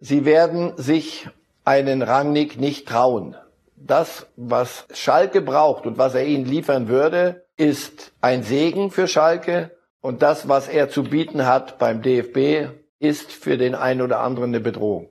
Sie 0.00 0.24
werden 0.24 0.74
sich 0.76 1.28
einen 1.64 2.02
Rangnick 2.02 2.60
nicht 2.60 2.86
trauen. 2.86 3.34
Das, 3.74 4.28
was 4.36 4.86
Schalke 4.94 5.40
braucht 5.40 5.86
und 5.86 5.98
was 5.98 6.14
er 6.14 6.24
ihnen 6.24 6.44
liefern 6.44 6.86
würde, 6.86 7.44
ist 7.56 8.12
ein 8.20 8.44
Segen 8.44 8.92
für 8.92 9.08
Schalke. 9.08 9.72
Und 10.00 10.22
das, 10.22 10.48
was 10.48 10.68
er 10.68 10.88
zu 10.88 11.02
bieten 11.02 11.46
hat 11.46 11.80
beim 11.80 12.00
DFB, 12.00 12.70
ist 13.00 13.32
für 13.32 13.58
den 13.58 13.74
einen 13.74 14.00
oder 14.00 14.20
anderen 14.20 14.50
eine 14.50 14.60
Bedrohung. 14.60 15.08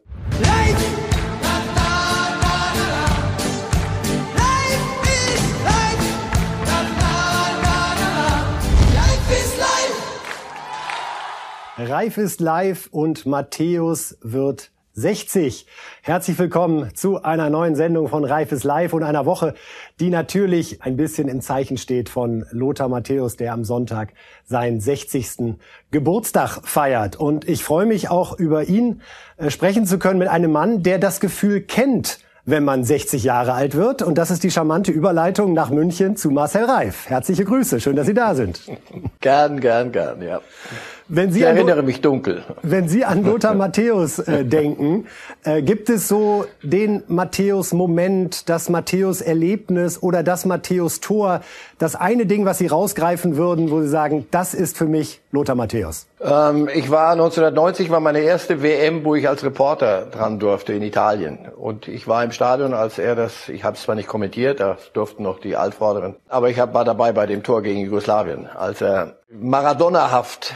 Reif 11.78 12.18
ist 12.18 12.40
live 12.40 12.88
und 12.92 13.26
Matthäus 13.26 14.18
wird 14.22 14.72
60. 14.98 15.68
Herzlich 16.02 16.40
willkommen 16.40 16.90
zu 16.96 17.22
einer 17.22 17.52
neuen 17.52 17.76
Sendung 17.76 18.08
von 18.08 18.26
Reif 18.26 18.52
ist 18.52 18.64
live 18.64 18.94
und 18.94 19.04
einer 19.04 19.28
Woche, 19.28 19.54
die 20.00 20.10
natürlich 20.10 20.82
ein 20.82 20.98
bisschen 20.98 21.28
im 21.28 21.40
Zeichen 21.40 21.78
steht 21.78 22.10
von 22.10 22.48
Lothar 22.50 22.90
Matthäus, 22.90 23.36
der 23.36 23.54
am 23.54 23.64
Sonntag 23.64 24.14
seinen 24.44 24.80
60. 24.80 25.56
Geburtstag 25.92 26.62
feiert. 26.64 27.16
Und 27.16 27.48
ich 27.48 27.64
freue 27.64 27.86
mich 27.86 28.10
auch 28.10 28.40
über 28.40 28.64
ihn 28.64 29.04
äh, 29.38 29.52
sprechen 29.52 29.86
zu 29.86 30.00
können 30.00 30.18
mit 30.18 30.30
einem 30.30 30.52
Mann, 30.52 30.82
der 30.82 30.98
das 30.98 31.20
Gefühl 31.20 31.62
kennt, 31.62 32.18
wenn 32.46 32.64
man 32.64 32.84
60 32.84 33.24
Jahre 33.24 33.54
alt 33.54 33.76
wird. 33.76 34.02
Und 34.02 34.18
das 34.18 34.32
ist 34.32 34.44
die 34.44 34.50
charmante 34.50 34.92
Überleitung 34.92 35.54
nach 35.54 35.70
München 35.70 36.16
zu 36.16 36.32
Marcel 36.32 36.64
Reif. 36.64 37.08
Herzliche 37.08 37.46
Grüße, 37.46 37.80
schön, 37.80 37.96
dass 37.96 38.08
Sie 38.08 38.16
da 38.16 38.34
sind. 38.34 38.62
Gern, 39.20 39.60
gern, 39.60 39.92
gern, 39.92 40.24
ja. 40.24 40.42
Wenn 41.10 41.32
Sie 41.32 41.40
ich 41.40 41.46
erinnere 41.46 41.80
an, 41.80 41.86
mich 41.86 42.02
dunkel. 42.02 42.44
Wenn 42.62 42.90
Sie 42.90 43.06
an 43.06 43.24
Lothar 43.24 43.54
Matthäus 43.56 44.20
äh, 44.20 44.44
denken, 44.44 45.06
äh, 45.44 45.62
gibt 45.62 45.90
es 45.90 46.08
so 46.08 46.46
den 46.64 47.04
Matthäus-Moment, 47.08 48.50
das 48.50 48.70
Matthäus-Erlebnis 48.70 50.02
oder 50.04 50.24
das 50.24 50.46
Matthäus-Tor, 50.46 51.42
das 51.80 51.96
eine 51.96 52.26
Ding, 52.26 52.46
was 52.46 52.58
Sie 52.58 52.68
rausgreifen 52.68 53.38
würden, 53.38 53.72
wo 53.72 53.82
Sie 53.82 53.88
sagen, 53.88 54.28
das 54.32 54.54
ist 54.54 54.78
für 54.78 54.86
mich 54.86 55.22
Lothar 55.32 55.56
Matthäus? 55.56 56.08
Ähm, 56.20 56.68
ich 56.74 56.92
war 56.92 57.12
1990 57.12 57.90
war 57.90 58.00
meine 58.00 58.20
erste 58.20 58.62
WM, 58.62 59.06
wo 59.06 59.16
ich 59.16 59.30
als 59.30 59.44
Reporter 59.44 60.08
dran 60.08 60.40
durfte 60.40 60.74
in 60.74 60.82
Italien. 60.82 61.40
Und 61.56 61.88
ich 61.88 62.08
war 62.08 62.24
im 62.24 62.32
Stadion, 62.32 62.74
als 62.74 63.00
er 63.00 63.16
das, 63.16 63.48
ich 63.50 63.64
habe 63.64 63.76
es 63.78 63.84
zwar 63.84 63.96
nicht 63.96 64.08
kommentiert, 64.08 64.60
da 64.60 64.78
durften 64.94 65.24
noch 65.24 65.40
die 65.40 65.56
Altvorderen, 65.56 66.16
aber 66.28 66.50
ich 66.50 66.60
hab, 66.60 66.74
war 66.74 66.84
dabei 66.84 67.12
bei 67.14 67.26
dem 67.28 67.44
Tor 67.44 67.62
gegen 67.62 67.80
Jugoslawien, 67.80 68.48
als 68.48 68.82
er 68.82 69.18
Maradona-haft 69.30 70.54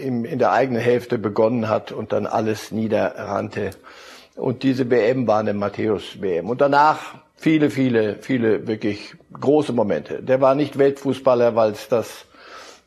in 0.00 0.38
der 0.38 0.52
eigenen 0.52 0.80
Hälfte 0.80 1.18
begonnen 1.18 1.68
hat 1.68 1.92
und 1.92 2.12
dann 2.12 2.26
alles 2.26 2.70
niederrannte. 2.70 3.70
Und 4.36 4.62
diese 4.62 4.88
WM 4.88 5.26
war 5.26 5.40
eine 5.40 5.52
Matthäus-WM. 5.52 6.48
Und 6.48 6.60
danach 6.60 7.16
viele, 7.34 7.70
viele, 7.70 8.16
viele 8.20 8.66
wirklich 8.66 9.16
große 9.32 9.72
Momente. 9.72 10.22
Der 10.22 10.40
war 10.40 10.54
nicht 10.54 10.78
Weltfußballer, 10.78 11.56
weil 11.56 11.72
es 11.72 11.88
das 11.88 12.26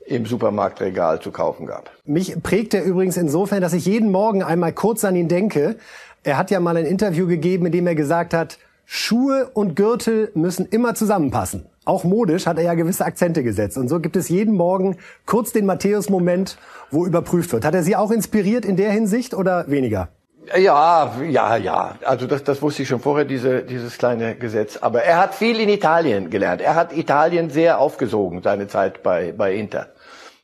im 0.05 0.25
Supermarktregal 0.25 1.21
zu 1.21 1.31
kaufen 1.31 1.65
gab. 1.65 1.91
Mich 2.05 2.41
prägt 2.41 2.73
er 2.73 2.83
übrigens 2.83 3.17
insofern, 3.17 3.61
dass 3.61 3.73
ich 3.73 3.85
jeden 3.85 4.11
Morgen 4.11 4.43
einmal 4.43 4.73
kurz 4.73 5.03
an 5.03 5.15
ihn 5.15 5.27
denke. 5.27 5.75
Er 6.23 6.37
hat 6.37 6.51
ja 6.51 6.59
mal 6.59 6.77
ein 6.77 6.85
Interview 6.85 7.27
gegeben, 7.27 7.67
in 7.67 7.71
dem 7.71 7.87
er 7.87 7.95
gesagt 7.95 8.33
hat, 8.33 8.57
Schuhe 8.93 9.49
und 9.53 9.77
Gürtel 9.77 10.31
müssen 10.33 10.65
immer 10.65 10.95
zusammenpassen. 10.95 11.65
Auch 11.85 12.03
modisch 12.03 12.45
hat 12.45 12.57
er 12.57 12.65
ja 12.65 12.73
gewisse 12.73 13.05
Akzente 13.05 13.41
gesetzt. 13.41 13.77
Und 13.77 13.87
so 13.87 14.01
gibt 14.01 14.17
es 14.17 14.27
jeden 14.27 14.53
Morgen 14.53 14.97
kurz 15.25 15.53
den 15.53 15.65
Matthäus-Moment, 15.65 16.57
wo 16.89 17.05
überprüft 17.05 17.53
wird. 17.53 17.63
Hat 17.63 17.73
er 17.73 17.83
Sie 17.83 17.95
auch 17.95 18.11
inspiriert 18.11 18.65
in 18.65 18.75
der 18.75 18.91
Hinsicht 18.91 19.33
oder 19.33 19.63
weniger? 19.69 20.09
Ja, 20.57 21.13
ja, 21.23 21.55
ja. 21.55 21.95
Also 22.03 22.27
das, 22.27 22.43
das 22.43 22.61
wusste 22.61 22.81
ich 22.81 22.89
schon 22.89 22.99
vorher, 22.99 23.23
diese, 23.23 23.63
dieses 23.63 23.97
kleine 23.97 24.35
Gesetz. 24.35 24.75
Aber 24.75 25.03
er 25.03 25.19
hat 25.19 25.35
viel 25.35 25.61
in 25.61 25.69
Italien 25.69 26.29
gelernt. 26.29 26.59
Er 26.59 26.75
hat 26.75 26.91
Italien 26.91 27.49
sehr 27.49 27.79
aufgesogen, 27.79 28.41
seine 28.43 28.67
Zeit 28.67 29.03
bei, 29.03 29.31
bei 29.31 29.55
Inter. 29.55 29.87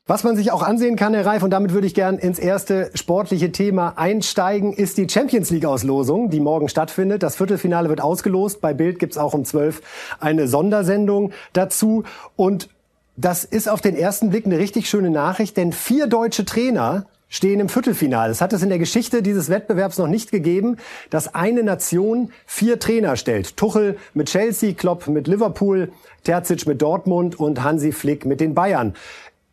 Was 0.09 0.23
man 0.23 0.37
sich 0.37 0.53
auch 0.53 0.63
ansehen 0.63 0.95
kann, 0.95 1.13
Herr 1.13 1.25
Reif, 1.25 1.43
und 1.43 1.49
damit 1.49 1.73
würde 1.73 1.85
ich 1.85 1.93
gern 1.93 2.17
ins 2.17 2.39
erste 2.39 2.91
sportliche 2.93 3.51
Thema 3.51 3.95
einsteigen, 3.97 4.71
ist 4.71 4.97
die 4.97 5.09
Champions 5.09 5.49
League-Auslosung, 5.49 6.29
die 6.29 6.39
morgen 6.39 6.69
stattfindet. 6.69 7.23
Das 7.23 7.35
Viertelfinale 7.35 7.89
wird 7.89 7.99
ausgelost. 7.99 8.61
Bei 8.61 8.73
Bild 8.73 8.99
gibt's 8.99 9.17
auch 9.17 9.33
um 9.33 9.43
zwölf 9.43 9.81
eine 10.21 10.47
Sondersendung 10.47 11.33
dazu. 11.51 12.05
Und 12.37 12.69
das 13.17 13.43
ist 13.43 13.67
auf 13.67 13.81
den 13.81 13.97
ersten 13.97 14.29
Blick 14.29 14.45
eine 14.45 14.57
richtig 14.59 14.89
schöne 14.89 15.09
Nachricht, 15.09 15.57
denn 15.57 15.73
vier 15.73 16.07
deutsche 16.07 16.45
Trainer 16.45 17.05
stehen 17.29 17.59
im 17.59 17.67
Viertelfinale. 17.67 18.31
Es 18.31 18.39
hat 18.39 18.53
es 18.53 18.63
in 18.63 18.69
der 18.69 18.79
Geschichte 18.79 19.21
dieses 19.21 19.49
Wettbewerbs 19.49 19.97
noch 19.97 20.07
nicht 20.07 20.31
gegeben, 20.31 20.77
dass 21.09 21.35
eine 21.35 21.63
Nation 21.63 22.31
vier 22.45 22.79
Trainer 22.79 23.17
stellt. 23.17 23.57
Tuchel 23.57 23.97
mit 24.13 24.29
Chelsea, 24.29 24.73
Klopp 24.73 25.07
mit 25.07 25.27
Liverpool, 25.27 25.91
Terzic 26.23 26.65
mit 26.67 26.81
Dortmund 26.81 27.39
und 27.39 27.63
Hansi 27.63 27.91
Flick 27.91 28.25
mit 28.25 28.39
den 28.39 28.53
Bayern. 28.53 28.93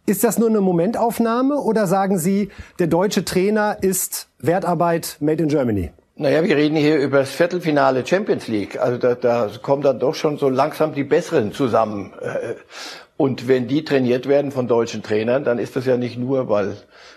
Ist 0.07 0.23
das 0.23 0.39
nur 0.39 0.51
eine 0.51 0.61
Momentaufnahme 0.61 1.57
oder 1.57 1.87
sagen 1.87 2.19
Sie, 2.19 2.51
der 2.79 2.89
deutsche 2.89 3.25
Trainer 3.25 3.79
ist 3.81 4.29
Wertarbeit 4.39 5.17
made 5.21 5.43
in 5.43 5.49
Germany? 5.49 5.93
Naja, 6.17 6.45
wir 6.45 6.57
reden 6.57 6.77
hier 6.77 6.99
über 6.99 7.21
das 7.21 7.31
Viertelfinale 7.31 8.07
Champions 8.07 8.47
League. 8.47 8.79
Also 8.79 8.99
da, 8.99 9.15
da 9.15 9.51
kommen 9.63 9.83
dann 9.83 9.99
doch 9.99 10.15
schon 10.15 10.37
so 10.37 10.51
langsam 10.51 10.93
die 10.93 11.05
Besseren 11.05 11.53
zusammen. 11.53 12.13
Äh, 12.21 12.55
und 13.17 13.49
wenn 13.49 13.67
die 13.67 13.83
trainiert 13.83 14.29
werden 14.29 14.53
von 14.53 14.69
deutschen 14.69 15.03
Trainern, 15.03 15.43
dann 15.43 15.59
ist 15.59 15.75
das 15.75 15.87
ja 15.87 15.97
nicht 15.97 16.19
nur, 16.19 16.51
weil, 16.51 16.77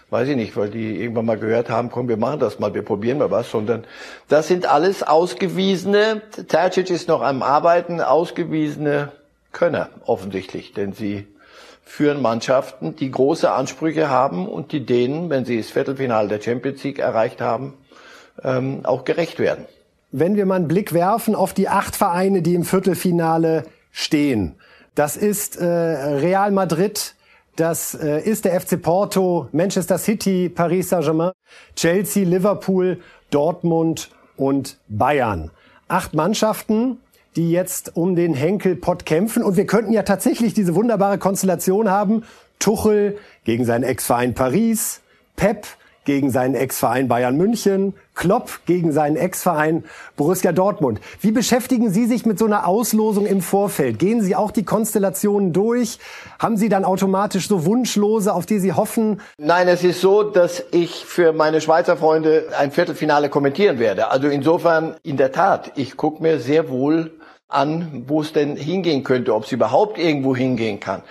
weiß 0.10 0.30
ich 0.30 0.38
nicht, 0.38 0.56
weil 0.56 0.70
die 0.70 1.02
irgendwann 1.02 1.26
mal 1.26 1.38
gehört 1.38 1.70
haben, 1.70 1.92
komm, 1.92 2.08
wir 2.08 2.16
machen 2.16 2.40
das 2.40 2.58
mal, 2.58 2.74
wir 2.74 2.84
probieren 2.84 3.18
mal 3.18 3.32
was, 3.32 3.52
sondern 3.52 3.84
das 4.30 4.48
sind 4.48 4.66
alles 4.66 5.04
ausgewiesene, 5.04 6.22
Tercic 6.48 6.90
ist 6.90 7.10
noch 7.10 7.22
am 7.22 7.44
Arbeiten, 7.44 8.00
ausgewiesene 8.00 9.12
Könner 9.52 9.90
offensichtlich, 10.06 10.72
denn 10.72 10.94
sie 10.94 11.28
führen 11.88 12.22
Mannschaften, 12.22 12.96
die 12.96 13.10
große 13.10 13.52
Ansprüche 13.52 14.10
haben 14.10 14.48
und 14.48 14.72
die 14.72 14.86
denen, 14.86 15.30
wenn 15.30 15.46
sie 15.46 15.58
das 15.58 15.70
Viertelfinale 15.70 16.28
der 16.28 16.42
Champions 16.42 16.84
League 16.84 17.00
erreicht 17.00 17.42
haben, 17.42 17.74
ähm, 18.44 18.82
auch 18.84 19.06
gerecht 19.06 19.40
werden. 19.40 19.66
Wenn 20.12 20.36
wir 20.36 20.46
mal 20.46 20.56
einen 20.56 20.68
Blick 20.68 20.94
werfen 20.94 21.34
auf 21.34 21.54
die 21.54 21.70
acht 21.70 21.96
Vereine, 21.96 22.42
die 22.42 22.56
im 22.56 22.64
Viertelfinale 22.64 23.64
stehen. 23.92 24.56
Das 24.96 25.18
ist 25.18 25.58
äh, 25.58 25.66
Real 25.66 26.52
Madrid, 26.52 27.16
das 27.56 27.96
äh, 27.96 28.22
ist 28.22 28.46
der 28.46 28.60
FC 28.60 28.82
Porto, 28.82 29.48
Manchester 29.52 29.98
City, 29.98 30.50
Paris 30.50 30.90
Saint-Germain, 30.90 31.32
Chelsea, 31.76 32.26
Liverpool, 32.26 33.00
Dortmund 33.32 34.12
und 34.36 34.78
Bayern. 34.88 35.52
Acht 35.88 36.14
Mannschaften, 36.14 37.00
die 37.38 37.52
jetzt 37.52 37.96
um 37.96 38.16
den 38.16 38.34
Henkelpott 38.34 39.06
kämpfen. 39.06 39.44
Und 39.44 39.56
wir 39.56 39.68
könnten 39.68 39.94
ja 39.94 40.04
tatsächlich 40.04 40.54
diese 40.54 40.76
wunderbare 40.76 41.20
Konstellation 41.20 41.90
haben. 41.90 42.24
Tuchel 42.60 43.18
gegen 43.46 43.64
seinen 43.64 43.84
Ex-Verein 43.84 44.34
Paris, 44.34 45.02
Pep 45.36 45.68
gegen 46.06 46.32
seinen 46.32 46.56
Ex-Verein 46.56 47.10
Bayern 47.10 47.36
München, 47.36 47.94
Klopp 48.16 48.62
gegen 48.66 48.94
seinen 48.94 49.18
Ex-Verein 49.18 49.84
Borussia 50.16 50.54
Dortmund. 50.54 51.02
Wie 51.20 51.32
beschäftigen 51.32 51.92
Sie 51.92 52.06
sich 52.06 52.26
mit 52.26 52.40
so 52.40 52.46
einer 52.46 52.66
Auslosung 52.66 53.26
im 53.28 53.42
Vorfeld? 53.42 54.00
Gehen 54.00 54.22
Sie 54.22 54.34
auch 54.34 54.52
die 54.52 54.64
Konstellationen 54.64 55.52
durch? 55.52 56.00
Haben 56.40 56.56
Sie 56.56 56.70
dann 56.70 56.86
automatisch 56.86 57.50
so 57.50 57.66
Wunschlose, 57.66 58.34
auf 58.34 58.46
die 58.46 58.60
Sie 58.60 58.72
hoffen? 58.72 59.20
Nein, 59.38 59.68
es 59.68 59.84
ist 59.84 60.00
so, 60.00 60.24
dass 60.24 60.64
ich 60.72 61.06
für 61.06 61.34
meine 61.34 61.60
Schweizer 61.60 61.98
Freunde 61.98 62.48
ein 62.58 62.72
Viertelfinale 62.72 63.28
kommentieren 63.28 63.78
werde. 63.78 64.10
Also 64.10 64.30
insofern, 64.30 64.96
in 65.04 65.18
der 65.18 65.34
Tat, 65.34 65.74
ich 65.76 65.98
gucke 65.98 66.24
mir 66.24 66.40
sehr 66.40 66.70
wohl 66.70 67.12
an, 67.48 68.04
wo 68.08 68.22
es 68.22 68.34
denn 68.34 68.56
hingehen 68.56 69.04
könnte, 69.04 69.34
ob 69.34 69.46
es 69.46 69.52
überhaupt 69.52 69.98
irgendwo 69.98 70.36
hingehen 70.36 70.80
kann. 70.80 71.04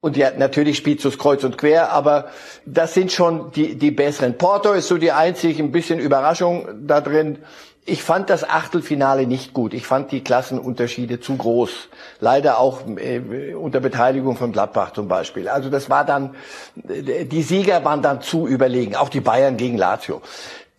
Und 0.00 0.18
ja, 0.18 0.32
natürlich 0.36 0.76
spielt 0.76 1.02
es 1.02 1.18
kreuz 1.18 1.44
und 1.44 1.56
quer, 1.56 1.90
aber 1.90 2.26
das 2.66 2.92
sind 2.92 3.10
schon 3.10 3.52
die, 3.52 3.76
die 3.76 3.90
besseren. 3.90 4.36
Porto 4.36 4.72
ist 4.72 4.88
so 4.88 4.98
die 4.98 5.12
einzige, 5.12 5.62
ein 5.62 5.72
bisschen 5.72 5.98
Überraschung 5.98 6.68
da 6.86 7.00
drin. 7.00 7.38
Ich 7.86 8.02
fand 8.02 8.28
das 8.28 8.48
Achtelfinale 8.48 9.26
nicht 9.26 9.54
gut. 9.54 9.72
Ich 9.72 9.86
fand 9.86 10.12
die 10.12 10.22
Klassenunterschiede 10.22 11.20
zu 11.20 11.36
groß. 11.36 11.88
Leider 12.20 12.58
auch 12.58 12.82
äh, 12.96 13.54
unter 13.54 13.80
Beteiligung 13.80 14.36
von 14.36 14.52
Gladbach 14.52 14.92
zum 14.92 15.08
Beispiel. 15.08 15.48
Also 15.48 15.70
das 15.70 15.88
war 15.88 16.04
dann, 16.04 16.34
die 16.74 17.42
Sieger 17.42 17.82
waren 17.84 18.02
dann 18.02 18.20
zu 18.20 18.46
überlegen. 18.46 18.96
Auch 18.96 19.08
die 19.08 19.20
Bayern 19.20 19.56
gegen 19.56 19.78
Lazio. 19.78 20.20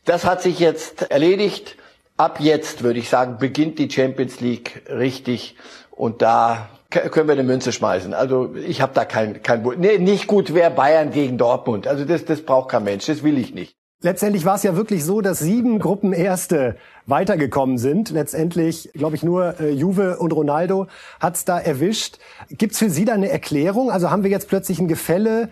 Das 0.03 0.23
hat 0.23 0.43
sich 0.43 0.59
jetzt 0.59 1.09
erledigt 1.09 1.77
ab 2.17 2.39
jetzt, 2.39 2.83
würde 2.83 2.99
ich 2.99 3.09
sagen, 3.09 3.37
beginnt 3.39 3.79
die 3.79 3.89
Champions 3.89 4.39
League 4.39 4.83
richtig 4.89 5.55
und 5.91 6.21
da 6.21 6.69
können 6.89 7.27
wir 7.27 7.33
eine 7.33 7.43
Münze 7.43 7.71
schmeißen. 7.71 8.13
Also 8.13 8.55
ich 8.55 8.81
habe 8.81 8.93
da 8.93 9.05
kein, 9.05 9.41
kein 9.41 9.63
nee, 9.77 9.97
nicht 9.97 10.27
gut 10.27 10.53
wäre 10.53 10.71
Bayern 10.71 11.11
gegen 11.11 11.37
Dortmund. 11.37 11.87
Also 11.87 12.05
das, 12.05 12.25
das 12.25 12.41
braucht 12.41 12.69
kein 12.69 12.83
Mensch, 12.83 13.05
das 13.05 13.23
will 13.23 13.37
ich 13.37 13.53
nicht. 13.53 13.75
Letztendlich 14.01 14.45
war 14.45 14.55
es 14.55 14.63
ja 14.63 14.75
wirklich 14.75 15.03
so, 15.03 15.21
dass 15.21 15.39
sieben 15.39 15.79
Gruppenerste 15.79 16.75
weitergekommen 17.05 17.77
sind. 17.77 18.11
Letztendlich, 18.11 18.91
glaube 18.93 19.15
ich, 19.15 19.23
nur 19.23 19.59
äh, 19.59 19.71
Juve 19.71 20.17
und 20.19 20.31
Ronaldo 20.31 20.87
hat's 21.19 21.43
da 21.43 21.57
erwischt. 21.59 22.19
Gibt's 22.49 22.77
für 22.77 22.89
Sie 22.89 23.05
da 23.05 23.13
eine 23.13 23.29
Erklärung? 23.29 23.89
Also 23.89 24.11
haben 24.11 24.23
wir 24.23 24.29
jetzt 24.29 24.47
plötzlich 24.47 24.79
ein 24.79 24.87
Gefälle, 24.87 25.49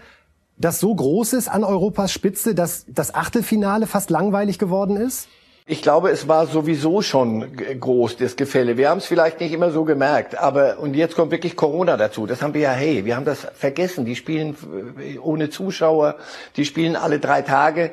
das 0.57 0.79
so 0.79 0.93
groß 0.93 1.33
ist 1.33 1.47
an 1.47 1.63
Europas 1.63 2.11
Spitze, 2.11 2.53
dass 2.53 2.85
das 2.87 3.15
Achtelfinale 3.15 3.87
fast 3.87 4.09
langweilig 4.09 4.59
geworden 4.59 4.97
ist? 4.97 5.27
Ich 5.65 5.81
glaube, 5.81 6.09
es 6.09 6.27
war 6.27 6.45
sowieso 6.45 7.01
schon 7.01 7.55
groß, 7.79 8.17
das 8.17 8.35
Gefälle. 8.35 8.75
Wir 8.75 8.89
haben 8.89 8.97
es 8.97 9.05
vielleicht 9.05 9.39
nicht 9.39 9.53
immer 9.53 9.71
so 9.71 9.85
gemerkt, 9.85 10.37
aber 10.37 10.77
und 10.79 10.93
jetzt 10.93 11.15
kommt 11.15 11.31
wirklich 11.31 11.55
Corona 11.55 11.95
dazu. 11.95 12.25
Das 12.25 12.41
haben 12.41 12.53
wir 12.53 12.59
ja, 12.59 12.71
hey, 12.71 13.05
wir 13.05 13.15
haben 13.15 13.23
das 13.23 13.47
vergessen. 13.55 14.03
Die 14.03 14.17
spielen 14.17 14.57
äh, 14.99 15.17
ohne 15.19 15.49
Zuschauer, 15.49 16.17
die 16.57 16.65
spielen 16.65 16.97
alle 16.97 17.19
drei 17.19 17.43
Tage. 17.43 17.91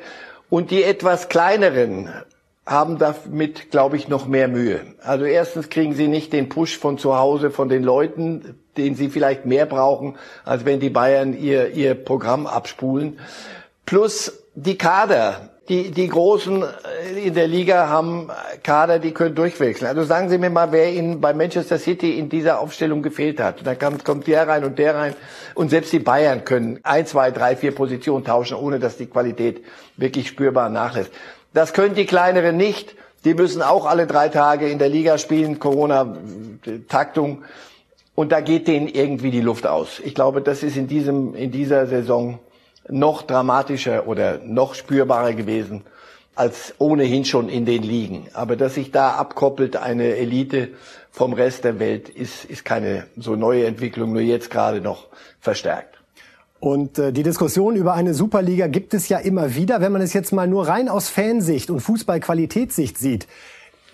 Und 0.48 0.72
die 0.72 0.82
etwas 0.82 1.28
kleineren 1.28 2.08
haben 2.66 2.98
damit, 2.98 3.70
glaube 3.70 3.96
ich, 3.96 4.08
noch 4.08 4.26
mehr 4.26 4.48
Mühe. 4.48 4.80
Also 5.04 5.24
erstens 5.24 5.70
kriegen 5.70 5.94
sie 5.94 6.08
nicht 6.08 6.32
den 6.32 6.48
Push 6.48 6.76
von 6.76 6.98
zu 6.98 7.16
Hause, 7.16 7.52
von 7.52 7.68
den 7.68 7.84
Leuten, 7.84 8.58
den 8.76 8.96
sie 8.96 9.08
vielleicht 9.10 9.46
mehr 9.46 9.66
brauchen, 9.66 10.16
als 10.44 10.64
wenn 10.64 10.80
die 10.80 10.90
Bayern 10.90 11.38
ihr, 11.38 11.70
ihr 11.70 11.94
Programm 11.94 12.48
abspulen. 12.48 13.20
Plus 13.86 14.44
die 14.56 14.76
Kader 14.76 15.49
die, 15.70 15.92
die 15.92 16.08
Großen 16.08 16.64
äh, 16.64 17.26
in 17.28 17.34
der 17.34 17.46
Liga 17.46 17.88
haben 17.88 18.28
Kader, 18.64 18.98
die 18.98 19.12
können 19.12 19.36
durchwechseln. 19.36 19.86
Also 19.86 20.02
sagen 20.02 20.28
Sie 20.28 20.36
mir 20.36 20.50
mal, 20.50 20.72
wer 20.72 20.92
Ihnen 20.92 21.20
bei 21.20 21.32
Manchester 21.32 21.78
City 21.78 22.18
in 22.18 22.28
dieser 22.28 22.58
Aufstellung 22.58 23.02
gefehlt 23.02 23.40
hat. 23.40 23.64
Da 23.64 23.76
kommt, 23.76 24.04
kommt 24.04 24.26
der 24.26 24.48
rein 24.48 24.64
und 24.64 24.80
der 24.80 24.96
rein. 24.96 25.14
Und 25.54 25.70
selbst 25.70 25.92
die 25.92 26.00
Bayern 26.00 26.44
können 26.44 26.80
ein, 26.82 27.06
zwei, 27.06 27.30
drei, 27.30 27.54
vier 27.54 27.72
Positionen 27.72 28.24
tauschen, 28.24 28.56
ohne 28.56 28.80
dass 28.80 28.96
die 28.96 29.06
Qualität 29.06 29.64
wirklich 29.96 30.26
spürbar 30.26 30.68
nachlässt. 30.68 31.12
Das 31.54 31.72
können 31.72 31.94
die 31.94 32.06
kleineren 32.06 32.56
nicht. 32.56 32.96
Die 33.24 33.34
müssen 33.34 33.62
auch 33.62 33.86
alle 33.86 34.08
drei 34.08 34.28
Tage 34.28 34.68
in 34.68 34.80
der 34.80 34.88
Liga 34.88 35.18
spielen, 35.18 35.60
Corona-Taktung. 35.60 37.44
Und 38.16 38.32
da 38.32 38.40
geht 38.40 38.66
denen 38.66 38.88
irgendwie 38.88 39.30
die 39.30 39.40
Luft 39.40 39.68
aus. 39.68 40.00
Ich 40.04 40.16
glaube, 40.16 40.42
das 40.42 40.64
ist 40.64 40.76
in 40.76 40.88
diesem, 40.88 41.36
in 41.36 41.52
dieser 41.52 41.86
Saison 41.86 42.40
noch 42.90 43.22
dramatischer 43.22 44.06
oder 44.06 44.38
noch 44.44 44.74
spürbarer 44.74 45.34
gewesen 45.34 45.82
als 46.34 46.74
ohnehin 46.78 47.24
schon 47.24 47.48
in 47.48 47.66
den 47.66 47.82
Ligen. 47.82 48.26
Aber 48.32 48.56
dass 48.56 48.74
sich 48.74 48.92
da 48.92 49.10
abkoppelt 49.12 49.76
eine 49.76 50.16
Elite 50.16 50.68
vom 51.10 51.32
Rest 51.32 51.64
der 51.64 51.78
Welt, 51.78 52.08
ist, 52.08 52.44
ist 52.44 52.64
keine 52.64 53.04
so 53.16 53.36
neue 53.36 53.66
Entwicklung, 53.66 54.12
nur 54.12 54.22
jetzt 54.22 54.50
gerade 54.50 54.80
noch 54.80 55.08
verstärkt. 55.40 55.98
Und 56.60 56.98
äh, 56.98 57.12
die 57.12 57.22
Diskussion 57.22 57.74
über 57.74 57.94
eine 57.94 58.14
Superliga 58.14 58.68
gibt 58.68 58.94
es 58.94 59.08
ja 59.08 59.18
immer 59.18 59.54
wieder, 59.54 59.80
wenn 59.80 59.92
man 59.92 60.02
es 60.02 60.12
jetzt 60.12 60.32
mal 60.32 60.46
nur 60.46 60.68
rein 60.68 60.88
aus 60.88 61.08
Fansicht 61.08 61.70
und 61.70 61.80
Fußballqualitätssicht 61.80 62.98
sieht 62.98 63.26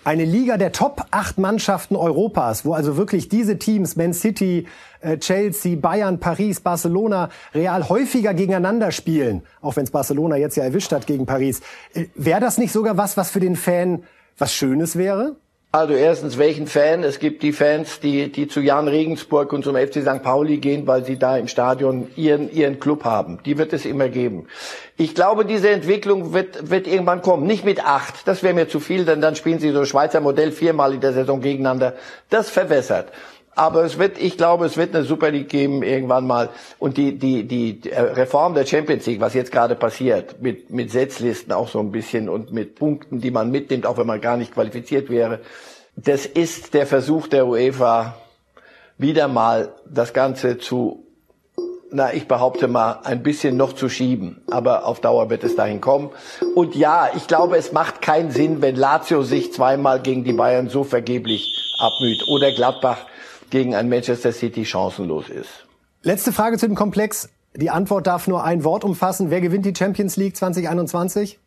eine 0.07 0.23
Liga 0.23 0.55
der 0.55 0.71
Top 0.71 1.05
8 1.11 1.37
Mannschaften 1.37 1.97
Europas, 1.97 2.63
wo 2.63 2.71
also 2.71 2.95
wirklich 2.95 3.27
diese 3.27 3.59
Teams, 3.59 3.97
Man 3.97 4.13
City, 4.13 4.65
äh, 5.01 5.17
Chelsea, 5.17 5.75
Bayern, 5.75 6.21
Paris, 6.21 6.61
Barcelona, 6.61 7.27
Real 7.53 7.89
häufiger 7.89 8.33
gegeneinander 8.33 8.93
spielen, 8.93 9.43
auch 9.59 9.75
wenn 9.75 9.83
es 9.83 9.91
Barcelona 9.91 10.37
jetzt 10.37 10.55
ja 10.55 10.63
erwischt 10.63 10.93
hat 10.93 11.07
gegen 11.07 11.25
Paris. 11.25 11.59
Äh, 11.93 12.05
wäre 12.15 12.39
das 12.39 12.57
nicht 12.57 12.71
sogar 12.71 12.95
was, 12.95 13.17
was 13.17 13.31
für 13.31 13.41
den 13.41 13.57
Fan 13.57 14.03
was 14.37 14.53
Schönes 14.53 14.95
wäre? 14.95 15.35
Also 15.69 15.93
erstens, 15.93 16.37
welchen 16.37 16.65
Fan? 16.65 17.03
Es 17.03 17.19
gibt 17.19 17.43
die 17.43 17.51
Fans, 17.51 17.99
die, 17.99 18.31
die 18.31 18.47
zu 18.47 18.61
Jan 18.61 18.87
Regensburg 18.87 19.51
und 19.51 19.65
zum 19.65 19.75
FC 19.75 20.01
St. 20.01 20.23
Pauli 20.23 20.57
gehen, 20.57 20.87
weil 20.87 21.03
sie 21.03 21.19
da 21.19 21.37
im 21.37 21.49
Stadion 21.49 22.07
ihren, 22.15 22.49
ihren 22.49 22.79
Club 22.79 23.03
haben. 23.03 23.39
Die 23.45 23.57
wird 23.57 23.73
es 23.73 23.85
immer 23.85 24.07
geben. 24.07 24.47
Ich 24.95 25.13
glaube, 25.13 25.43
diese 25.43 25.69
Entwicklung 25.69 26.31
wird, 26.31 26.69
wird 26.69 26.87
irgendwann 26.87 27.21
kommen. 27.21 27.45
Nicht 27.45 27.65
mit 27.65 27.85
acht, 27.85 28.27
das 28.27 28.43
wäre 28.43 28.53
mir 28.53 28.69
zu 28.69 28.79
viel, 28.79 29.03
denn 29.03 29.19
dann 29.19 29.35
spielen 29.35 29.59
sie 29.59 29.71
so 29.71 29.83
Schweizer 29.83 30.21
Modell 30.21 30.53
viermal 30.53 30.93
in 30.93 31.01
der 31.01 31.11
Saison 31.11 31.41
gegeneinander. 31.41 31.95
Das 32.29 32.49
verwässert. 32.49 33.11
Aber 33.57 33.83
es 33.83 33.97
wird, 33.97 34.19
ich 34.19 34.37
glaube, 34.37 34.67
es 34.67 34.77
wird 34.77 34.95
eine 34.95 35.03
Super 35.03 35.31
League 35.31 35.49
geben 35.49 35.81
irgendwann 35.81 36.27
mal. 36.27 36.49
Und 36.77 36.95
die, 36.97 37.17
die, 37.17 37.47
die 37.47 37.89
Reform 37.89 38.53
der 38.53 38.67
Champions 38.67 39.07
League, 39.07 39.19
was 39.19 39.33
jetzt 39.33 39.51
gerade 39.51 39.73
passiert, 39.73 40.39
mit, 40.43 40.69
mit 40.69 40.91
Setzlisten 40.91 41.51
auch 41.51 41.67
so 41.67 41.79
ein 41.79 41.91
bisschen 41.91 42.29
und 42.29 42.51
mit 42.51 42.75
Punkten, 42.75 43.19
die 43.19 43.31
man 43.31 43.49
mitnimmt, 43.49 43.87
auch 43.87 43.97
wenn 43.97 44.05
man 44.05 44.21
gar 44.21 44.37
nicht 44.37 44.53
qualifiziert 44.53 45.09
wäre, 45.09 45.39
das 45.95 46.27
ist 46.27 46.75
der 46.75 46.85
Versuch 46.85 47.27
der 47.27 47.47
UEFA, 47.47 48.15
wieder 48.99 49.27
mal 49.27 49.73
das 49.89 50.13
Ganze 50.13 50.59
zu, 50.59 51.07
na, 51.89 52.13
ich 52.13 52.27
behaupte 52.27 52.67
mal, 52.67 52.99
ein 53.05 53.23
bisschen 53.23 53.57
noch 53.57 53.73
zu 53.73 53.89
schieben. 53.89 54.43
Aber 54.51 54.85
auf 54.85 55.01
Dauer 55.01 55.31
wird 55.31 55.43
es 55.43 55.55
dahin 55.55 55.81
kommen. 55.81 56.11
Und 56.53 56.75
ja, 56.75 57.09
ich 57.15 57.25
glaube, 57.25 57.57
es 57.57 57.71
macht 57.71 58.03
keinen 58.03 58.29
Sinn, 58.29 58.61
wenn 58.61 58.75
Lazio 58.75 59.23
sich 59.23 59.51
zweimal 59.51 59.99
gegen 59.99 60.23
die 60.23 60.33
Bayern 60.33 60.69
so 60.69 60.83
vergeblich 60.83 61.55
abmüht 61.79 62.23
oder 62.27 62.51
Gladbach 62.51 62.99
gegen 63.49 63.75
ein 63.75 63.89
Manchester 63.89 64.31
City 64.31 64.65
chancenlos 64.65 65.29
ist. 65.29 65.65
Letzte 66.03 66.31
Frage 66.31 66.57
zu 66.57 66.67
dem 66.67 66.75
Komplex. 66.75 67.29
Die 67.55 67.69
Antwort 67.69 68.07
darf 68.07 68.27
nur 68.27 68.43
ein 68.43 68.63
Wort 68.63 68.83
umfassen. 68.83 69.29
Wer 69.29 69.41
gewinnt 69.41 69.65
die 69.65 69.73
Champions 69.75 70.15
League 70.15 70.35
2021? 70.35 71.39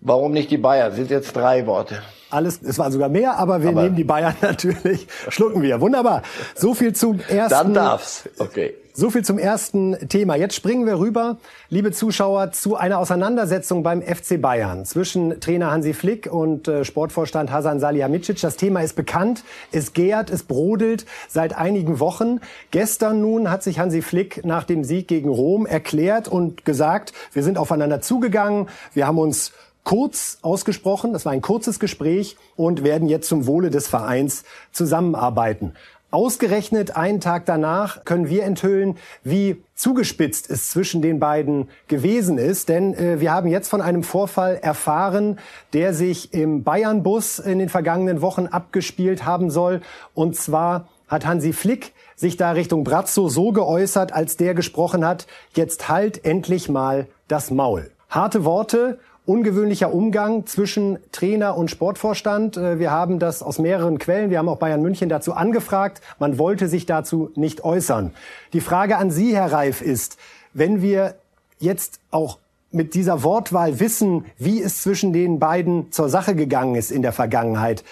Warum 0.00 0.32
nicht 0.32 0.50
die 0.50 0.58
Bayern? 0.58 0.92
Sind 0.94 1.10
jetzt 1.10 1.36
drei 1.36 1.66
Worte. 1.66 2.02
Alles, 2.32 2.60
es 2.62 2.78
waren 2.78 2.92
sogar 2.92 3.08
mehr, 3.08 3.38
aber 3.38 3.62
wir 3.62 3.70
aber 3.70 3.82
nehmen 3.82 3.96
die 3.96 4.04
Bayern 4.04 4.34
natürlich. 4.40 5.06
Schlucken 5.28 5.62
wir. 5.62 5.80
Wunderbar. 5.80 6.22
So 6.54 6.74
viel 6.74 6.94
zum 6.94 7.20
ersten. 7.20 7.50
Dann 7.50 7.74
darf's. 7.74 8.28
Okay. 8.38 8.74
So 8.94 9.08
viel 9.08 9.24
zum 9.24 9.38
ersten 9.38 9.96
Thema. 10.10 10.36
Jetzt 10.36 10.54
springen 10.54 10.84
wir 10.84 10.98
rüber, 10.98 11.38
liebe 11.70 11.92
Zuschauer, 11.92 12.52
zu 12.52 12.76
einer 12.76 12.98
Auseinandersetzung 12.98 13.82
beim 13.82 14.02
FC 14.02 14.38
Bayern 14.38 14.84
zwischen 14.84 15.40
Trainer 15.40 15.70
Hansi 15.70 15.94
Flick 15.94 16.30
und 16.30 16.68
äh, 16.68 16.84
Sportvorstand 16.84 17.50
Hasan 17.50 17.80
Salihamidzic. 17.80 18.42
Das 18.42 18.56
Thema 18.56 18.82
ist 18.82 18.94
bekannt, 18.94 19.44
es 19.72 19.94
gärt, 19.94 20.28
es 20.28 20.42
brodelt 20.42 21.06
seit 21.26 21.56
einigen 21.56 22.00
Wochen. 22.00 22.40
Gestern 22.70 23.22
nun 23.22 23.50
hat 23.50 23.62
sich 23.62 23.78
Hansi 23.78 24.02
Flick 24.02 24.44
nach 24.44 24.64
dem 24.64 24.84
Sieg 24.84 25.08
gegen 25.08 25.30
Rom 25.30 25.64
erklärt 25.64 26.28
und 26.28 26.66
gesagt, 26.66 27.14
wir 27.32 27.42
sind 27.42 27.56
aufeinander 27.56 28.02
zugegangen, 28.02 28.68
wir 28.92 29.06
haben 29.06 29.18
uns 29.18 29.52
kurz 29.84 30.38
ausgesprochen, 30.42 31.12
das 31.12 31.24
war 31.24 31.32
ein 31.32 31.42
kurzes 31.42 31.80
Gespräch 31.80 32.36
und 32.56 32.84
werden 32.84 33.08
jetzt 33.08 33.28
zum 33.28 33.46
Wohle 33.46 33.70
des 33.70 33.88
Vereins 33.88 34.44
zusammenarbeiten. 34.72 35.74
Ausgerechnet 36.12 36.94
einen 36.94 37.20
Tag 37.20 37.46
danach 37.46 38.04
können 38.04 38.28
wir 38.28 38.44
enthüllen, 38.44 38.98
wie 39.24 39.64
zugespitzt 39.74 40.50
es 40.50 40.68
zwischen 40.68 41.00
den 41.00 41.18
beiden 41.18 41.70
gewesen 41.88 42.36
ist. 42.36 42.68
Denn 42.68 42.92
äh, 42.92 43.18
wir 43.18 43.32
haben 43.32 43.48
jetzt 43.48 43.70
von 43.70 43.80
einem 43.80 44.02
Vorfall 44.02 44.58
erfahren, 44.60 45.38
der 45.72 45.94
sich 45.94 46.34
im 46.34 46.64
Bayern-Bus 46.64 47.38
in 47.38 47.58
den 47.58 47.70
vergangenen 47.70 48.20
Wochen 48.20 48.46
abgespielt 48.46 49.24
haben 49.24 49.50
soll. 49.50 49.80
Und 50.12 50.36
zwar 50.36 50.88
hat 51.08 51.24
Hansi 51.24 51.54
Flick 51.54 51.94
sich 52.14 52.36
da 52.36 52.50
Richtung 52.50 52.84
Brazzo 52.84 53.30
so 53.30 53.50
geäußert, 53.52 54.12
als 54.12 54.36
der 54.36 54.52
gesprochen 54.52 55.06
hat, 55.06 55.26
jetzt 55.54 55.88
halt 55.88 56.26
endlich 56.26 56.68
mal 56.68 57.06
das 57.26 57.50
Maul. 57.50 57.90
Harte 58.10 58.44
Worte 58.44 58.98
ungewöhnlicher 59.24 59.92
Umgang 59.92 60.46
zwischen 60.46 60.98
Trainer 61.12 61.56
und 61.56 61.70
Sportvorstand. 61.70 62.56
Äh, 62.56 62.78
wir 62.78 62.90
haben 62.90 63.18
das 63.18 63.42
aus 63.42 63.58
mehreren 63.58 63.98
Quellen. 63.98 64.30
Wir 64.30 64.38
haben 64.38 64.48
auch 64.48 64.58
Bayern 64.58 64.82
München 64.82 65.08
dazu 65.08 65.34
angefragt. 65.34 66.00
Man 66.18 66.38
wollte 66.38 66.68
sich 66.68 66.86
dazu 66.86 67.30
nicht 67.34 67.64
äußern. 67.64 68.12
Die 68.52 68.60
Frage 68.60 68.96
an 68.98 69.10
Sie, 69.10 69.34
Herr 69.34 69.52
Reif, 69.52 69.80
ist, 69.80 70.18
wenn 70.52 70.82
wir 70.82 71.14
jetzt 71.58 72.00
auch 72.10 72.38
mit 72.70 72.94
dieser 72.94 73.22
Wortwahl 73.22 73.80
wissen, 73.80 74.24
wie 74.38 74.62
es 74.62 74.82
zwischen 74.82 75.12
den 75.12 75.38
beiden 75.38 75.92
zur 75.92 76.08
Sache 76.08 76.34
gegangen 76.34 76.74
ist 76.74 76.90
in 76.90 77.02
der 77.02 77.12
Vergangenheit, 77.12 77.84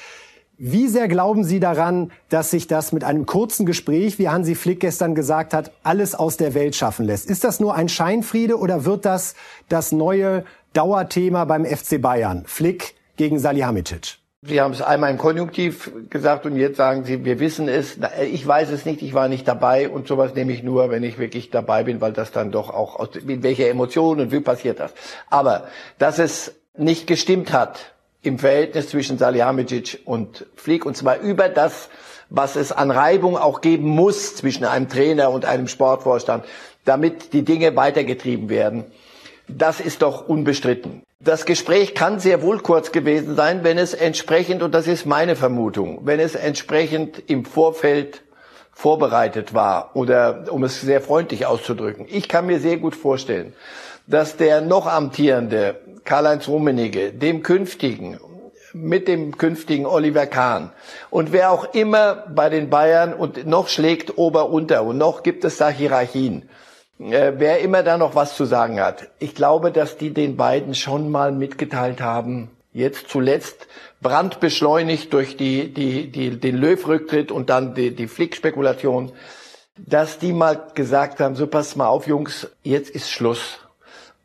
wie 0.63 0.89
sehr 0.89 1.09
glauben 1.09 1.43
Sie 1.43 1.59
daran, 1.59 2.13
dass 2.29 2.51
sich 2.51 2.67
das 2.67 2.93
mit 2.93 3.03
einem 3.03 3.25
kurzen 3.25 3.65
Gespräch, 3.65 4.19
wie 4.19 4.29
Hansi 4.29 4.55
Flick 4.55 4.81
gestern 4.81 5.15
gesagt 5.15 5.55
hat, 5.55 5.73
alles 5.83 6.15
aus 6.15 6.37
der 6.37 6.53
Welt 6.53 6.77
schaffen 6.77 7.07
lässt? 7.07 7.31
Ist 7.31 7.45
das 7.45 7.61
nur 7.61 7.75
ein 7.75 7.89
Scheinfriede 7.89 8.59
oder 8.59 8.85
wird 8.85 9.07
das 9.07 9.37
das 9.71 9.91
neue 9.91 10.45
Dauerthema 10.73 11.45
beim 11.47 11.65
FC 11.65 12.01
Bayern. 12.01 12.45
Flick 12.47 12.95
gegen 13.17 13.39
Salihamidzic. 13.39 14.19
Sie 14.43 14.59
haben 14.59 14.73
es 14.73 14.81
einmal 14.81 15.11
im 15.11 15.19
Konjunktiv 15.19 15.91
gesagt 16.09 16.47
und 16.47 16.57
jetzt 16.57 16.79
sagen 16.79 17.05
Sie, 17.05 17.27
wir 17.27 17.41
wissen 17.41 17.69
es. 17.69 17.99
Ich 18.33 18.47
weiß 18.47 18.71
es 18.71 18.87
nicht, 18.87 19.03
ich 19.03 19.13
war 19.13 19.29
nicht 19.29 19.47
dabei 19.47 19.91
und 19.91 20.09
sowas 20.09 20.35
nehme 20.35 20.53
ich 20.53 20.63
nur, 20.63 20.89
wenn 20.91 21.03
ich 21.03 21.19
wirklich 21.19 21.51
dabei 21.51 21.83
bin, 21.83 22.01
weil 22.01 22.13
das 22.15 22.33
dann 22.33 22.51
doch 22.51 22.71
auch 22.71 22.97
aus 22.99 23.11
mit 23.23 23.43
welcher 23.43 23.69
Emotion 23.69 24.19
und 24.19 24.33
wie 24.33 24.41
passiert 24.41 24.81
das. 24.81 24.95
Aber 25.29 25.65
dass 25.99 26.19
es 26.19 26.55
nicht 26.75 27.07
gestimmt 27.07 27.53
hat 27.53 27.93
im 28.23 28.39
Verhältnis 28.39 28.89
zwischen 28.89 29.19
Salihamidzic 29.19 30.01
und 30.07 30.47
Flick 30.55 30.87
und 30.87 30.97
zwar 30.97 31.19
über 31.19 31.51
das, 31.51 31.91
was 32.31 32.57
es 32.57 32.73
an 32.73 32.91
Reibung 32.91 33.37
auch 33.37 33.61
geben 33.61 33.89
muss 33.89 34.37
zwischen 34.37 34.65
einem 34.65 34.89
Trainer 34.89 35.31
und 35.33 35.45
einem 35.45 35.69
Sportvorstand, 35.69 36.47
damit 36.87 37.35
die 37.35 37.45
Dinge 37.45 37.77
weitergetrieben 37.77 38.49
werden 38.49 38.87
das 39.57 39.81
ist 39.81 40.03
doch 40.03 40.29
unbestritten. 40.29 41.03
Das 41.23 41.45
Gespräch 41.45 41.95
kann 41.95 42.19
sehr 42.19 42.41
wohl 42.41 42.61
kurz 42.61 42.93
gewesen 42.93 43.37
sein, 43.37 43.63
wenn 43.63 43.77
es 43.77 43.93
entsprechend, 43.93 44.63
und 44.63 44.75
das 44.75 44.87
ist 44.87 45.05
meine 45.05 45.37
Vermutung, 45.37 46.01
wenn 46.05 46.19
es 46.19 46.35
entsprechend 46.35 47.23
im 47.27 47.45
Vorfeld 47.45 48.23
vorbereitet 48.73 49.53
war 49.53 49.91
oder 49.95 50.47
um 50.51 50.65
es 50.65 50.81
sehr 50.81 51.03
freundlich 51.03 51.45
auszudrücken. 51.45 52.07
Ich 52.09 52.29
kann 52.29 52.47
mir 52.47 52.59
sehr 52.59 52.79
gut 52.79 52.97
vorstellen, 52.97 53.53
dass 54.07 54.39
der 54.39 54.63
noch 54.63 54.87
amtierende 54.87 55.81
Karl-Heinz 56.05 56.49
Rummenigge 56.49 57.13
dem 57.13 57.43
künftigen 57.43 58.19
mit 58.73 59.07
dem 59.07 59.37
künftigen 59.37 59.85
Oliver 59.85 60.27
Kahn 60.27 60.73
und 61.11 61.33
wer 61.33 61.51
auch 61.51 61.75
immer 61.75 62.25
bei 62.35 62.49
den 62.49 62.71
Bayern 62.71 63.13
und 63.13 63.47
noch 63.47 63.69
schlägt 63.69 64.17
Ober-Unter 64.17 64.85
und 64.85 64.97
noch 64.97 65.23
gibt 65.23 65.45
es 65.45 65.59
da 65.59 65.69
Hierarchien 65.69 66.49
äh, 67.01 67.33
wer 67.37 67.61
immer 67.61 67.83
da 67.83 67.99
noch 67.99 68.15
was 68.15 68.37
zu 68.37 68.45
sagen 68.45 68.81
hat. 68.81 69.09
Ich 69.19 69.35
glaube, 69.35 69.73
dass 69.73 69.97
die 69.97 70.15
den 70.15 70.37
beiden 70.37 70.75
schon 70.75 71.11
mal 71.11 71.33
mitgeteilt 71.33 72.01
haben, 72.01 72.51
Jetzt 72.73 73.09
zuletzt 73.09 73.67
brandbeschleunigt 74.01 75.13
durch 75.13 75.37
die, 75.37 75.75
die, 75.75 76.13
die, 76.13 76.39
den 76.39 76.57
Löw-Rücktritt 76.57 77.33
und 77.33 77.51
dann 77.51 77.75
die, 77.75 77.93
die 77.93 78.07
Flick-Spekulation, 78.07 79.11
dass 79.77 80.19
die 80.19 80.33
mal 80.33 80.69
gesagt 80.77 81.19
haben, 81.19 81.35
so 81.35 81.49
passt 81.49 81.77
mal 81.77 81.89
auf, 81.89 82.07
Jungs, 82.07 82.49
jetzt 82.63 82.91
ist 82.91 83.11
Schluss. 83.11 83.59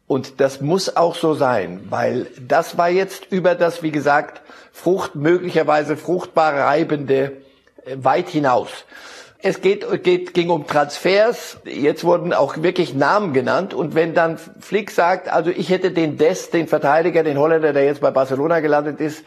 Und 0.05 0.39
das 0.39 0.61
muss 0.61 0.95
auch 0.95 1.15
so 1.15 1.33
sein, 1.33 1.87
weil 1.89 2.27
das 2.39 2.77
war 2.77 2.89
jetzt 2.89 3.31
über 3.31 3.55
das, 3.55 3.81
wie 3.81 3.91
gesagt, 3.91 4.43
Frucht, 4.71 5.15
möglicherweise 5.15 5.97
fruchtbar 5.97 6.53
reibende 6.53 7.37
äh, 7.83 7.95
weit 7.97 8.29
hinaus. 8.29 8.69
Es 9.47 9.61
geht, 9.61 9.85
geht, 10.01 10.33
ging 10.33 10.49
um 10.49 10.65
Transfers. 10.65 11.57
Jetzt 11.65 12.03
wurden 12.03 12.33
auch 12.33 12.63
wirklich 12.63 12.95
Namen 12.95 13.31
genannt. 13.31 13.75
Und 13.75 13.93
wenn 13.93 14.15
dann 14.15 14.39
Flick 14.39 14.89
sagt, 14.89 15.31
also 15.31 15.51
ich 15.51 15.69
hätte 15.69 15.91
den 15.91 16.17
Dest, 16.17 16.55
den 16.55 16.67
Verteidiger, 16.67 17.21
den 17.21 17.37
Holländer, 17.37 17.71
der 17.71 17.85
jetzt 17.85 18.01
bei 18.01 18.09
Barcelona 18.09 18.59
gelandet 18.61 18.99
ist, 18.99 19.23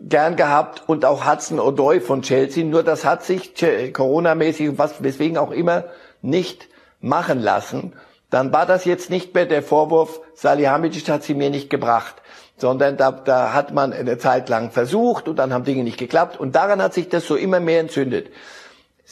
gern 0.00 0.36
gehabt 0.36 0.84
und 0.86 1.04
auch 1.04 1.30
Hudson 1.30 1.60
O'Doy 1.60 2.00
von 2.00 2.22
Chelsea. 2.22 2.64
Nur 2.64 2.82
das 2.82 3.04
hat 3.04 3.22
sich 3.22 3.52
Corona-mäßig, 3.92 4.78
was, 4.78 5.02
weswegen 5.02 5.36
auch 5.36 5.50
immer, 5.50 5.84
nicht 6.22 6.68
machen 7.02 7.38
lassen. 7.38 7.92
Dann 8.30 8.54
war 8.54 8.64
das 8.64 8.86
jetzt 8.86 9.10
nicht 9.10 9.34
mehr 9.34 9.44
der 9.44 9.62
Vorwurf, 9.62 10.22
Salihamidzic 10.32 11.06
hat 11.10 11.22
sie 11.22 11.34
mir 11.34 11.50
nicht 11.50 11.68
gebracht, 11.68 12.14
sondern 12.56 12.96
da, 12.96 13.10
da 13.10 13.52
hat 13.52 13.74
man 13.74 13.92
eine 13.92 14.16
Zeit 14.16 14.48
lang 14.48 14.70
versucht 14.70 15.28
und 15.28 15.38
dann 15.38 15.52
haben 15.52 15.64
Dinge 15.64 15.84
nicht 15.84 15.98
geklappt 15.98 16.40
und 16.40 16.54
daran 16.54 16.80
hat 16.80 16.94
sich 16.94 17.10
das 17.10 17.26
so 17.26 17.36
immer 17.36 17.60
mehr 17.60 17.80
entzündet. 17.80 18.28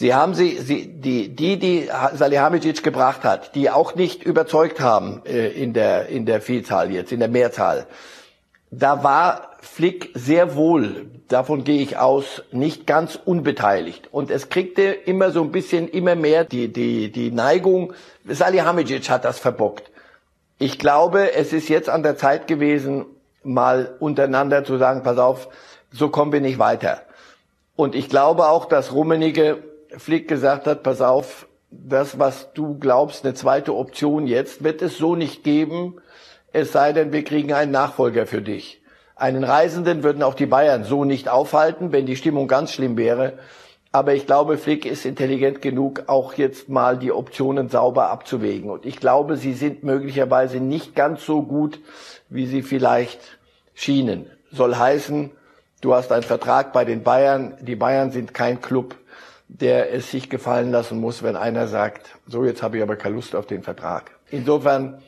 Sie 0.01 0.15
haben 0.15 0.35
sie, 0.35 0.59
sie 0.59 0.87
die, 0.87 1.35
die, 1.35 1.59
die 1.59 1.89
Salihamidzic 2.15 2.85
gebracht 2.85 3.25
hat, 3.25 3.57
die 3.57 3.69
auch 3.69 3.97
nicht 3.97 4.23
überzeugt 4.23 4.79
haben 4.79 5.23
äh, 5.27 5.49
in 5.49 5.73
der 5.73 6.07
in 6.07 6.25
der 6.25 6.41
Vielzahl 6.41 6.93
jetzt, 6.93 7.11
in 7.11 7.19
der 7.19 7.29
Mehrzahl. 7.29 7.85
Da 8.71 9.03
war 9.03 9.57
Flick 9.61 10.11
sehr 10.15 10.55
wohl, 10.55 11.07
davon 11.27 11.65
gehe 11.65 11.83
ich 11.83 11.97
aus, 11.97 12.45
nicht 12.53 12.87
ganz 12.87 13.19
unbeteiligt. 13.25 14.07
Und 14.13 14.31
es 14.31 14.51
kriegte 14.51 14.83
immer 14.83 15.33
so 15.33 15.43
ein 15.43 15.51
bisschen, 15.51 15.89
immer 15.89 16.15
mehr 16.15 16.45
die, 16.45 16.73
die, 16.73 17.11
die 17.11 17.33
Neigung, 17.33 17.93
Salihamidzic 18.25 19.11
hat 19.11 19.25
das 19.25 19.41
verbockt. 19.41 19.91
Ich 20.61 20.79
glaube, 20.79 21.33
es 21.35 21.53
ist 21.53 21.69
jetzt 21.69 21.89
an 21.89 22.05
der 22.05 22.17
Zeit 22.17 22.47
gewesen, 22.47 23.05
mal 23.43 23.97
untereinander 23.99 24.63
zu 24.63 24.79
sagen, 24.79 25.03
pass 25.03 25.19
auf, 25.19 25.49
so 25.91 26.09
kommen 26.09 26.33
wir 26.33 26.41
nicht 26.41 26.61
weiter. 26.61 27.03
Und 27.75 27.97
ich 27.97 28.09
glaube 28.09 28.47
auch, 28.47 28.67
dass 28.67 28.93
Rummenigge 28.93 29.65
Flick 29.97 30.29
gesagt 30.29 30.67
hat, 30.67 30.83
pass 30.83 31.01
auf, 31.01 31.47
das, 31.71 32.19
was 32.19 32.53
du 32.55 32.79
glaubst, 32.79 33.25
eine 33.25 33.35
zweite 33.35 33.75
Option 33.75 34.27
jetzt, 34.27 34.65
wird 34.65 34.83
es 34.83 34.97
so 34.97 35.15
nicht 35.15 35.45
geben, 35.45 36.01
es 36.53 36.73
sei 36.73 36.93
denn, 36.93 37.13
wir 37.13 37.25
kriegen 37.25 37.53
einen 37.53 37.73
Nachfolger 37.73 38.27
für 38.27 38.41
dich. 38.41 38.83
Einen 39.17 39.45
Reisenden 39.45 40.03
würden 40.03 40.23
auch 40.23 40.35
die 40.35 40.47
Bayern 40.47 40.85
so 40.85 41.05
nicht 41.05 41.29
aufhalten, 41.29 41.93
wenn 41.93 42.07
die 42.07 42.17
Stimmung 42.17 42.49
ganz 42.49 42.73
schlimm 42.73 42.97
wäre. 42.97 43.39
Aber 43.91 44.15
ich 44.15 44.27
glaube, 44.27 44.59
Flick 44.59 44.87
ist 44.87 45.05
intelligent 45.05 45.61
genug, 45.61 46.05
auch 46.07 46.35
jetzt 46.35 46.69
mal 46.69 46.99
die 46.99 47.11
Optionen 47.11 47.69
sauber 47.69 48.11
abzuwägen. 48.11 48.71
Und 48.71 48.87
ich 48.87 49.01
glaube, 49.01 49.37
sie 49.37 49.55
sind 49.55 49.83
möglicherweise 49.83 50.61
nicht 50.61 50.95
ganz 50.95 51.25
so 51.25 51.43
gut, 51.43 51.81
wie 52.29 52.47
sie 52.47 52.63
vielleicht 52.63 53.39
schienen. 53.75 54.31
Soll 54.53 54.77
heißen, 54.77 55.31
du 55.81 55.95
hast 55.95 56.13
einen 56.13 56.23
Vertrag 56.23 56.73
bei 56.73 56.85
den 56.85 57.03
Bayern. 57.03 57.57
Die 57.61 57.77
Bayern 57.77 58.11
sind 58.11 58.35
kein 58.35 58.61
Club, 58.61 58.95
der 59.49 59.93
es 59.93 60.11
sich 60.11 60.31
gefallen 60.31 60.71
lassen 60.71 61.01
muss, 61.01 61.23
wenn 61.23 61.37
einer 61.37 61.67
sagt, 61.67 62.17
so 62.27 62.45
jetzt 62.45 62.63
habe 62.63 62.77
ich 62.77 62.83
aber 62.83 62.97
keine 62.97 63.17
Lust 63.17 63.35
auf 63.35 63.47
den 63.47 63.63
Vertrag. 63.63 64.13
Insofern, 64.31 65.03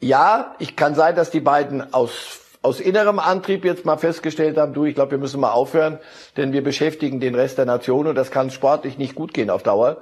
ja, 0.00 0.54
ich 0.58 0.76
kann 0.76 0.94
sein, 0.94 1.14
dass 1.14 1.30
die 1.30 1.40
beiden 1.40 1.94
aus 1.94 2.40
aus 2.62 2.80
innerem 2.80 3.18
Antrieb 3.18 3.64
jetzt 3.64 3.86
mal 3.86 3.96
festgestellt 3.96 4.58
haben, 4.58 4.74
du, 4.74 4.84
ich 4.84 4.94
glaube, 4.94 5.12
wir 5.12 5.18
müssen 5.18 5.40
mal 5.40 5.52
aufhören, 5.52 5.98
denn 6.36 6.52
wir 6.52 6.62
beschäftigen 6.62 7.18
den 7.20 7.34
Rest 7.34 7.58
der 7.58 7.64
Nation 7.64 8.06
und 8.06 8.14
das 8.14 8.30
kann 8.30 8.50
sportlich 8.50 8.98
nicht 8.98 9.14
gut 9.14 9.32
gehen 9.32 9.50
auf 9.50 9.62
Dauer. 9.62 9.98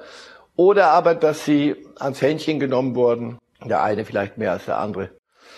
Oder 0.56 0.88
aber, 0.88 1.14
dass 1.14 1.44
sie 1.44 1.76
ans 2.00 2.20
Händchen 2.20 2.58
genommen 2.58 2.96
wurden, 2.96 3.38
der 3.64 3.82
eine 3.82 4.04
vielleicht 4.04 4.38
mehr 4.38 4.52
als 4.52 4.64
der 4.64 4.78
andere. 4.78 5.10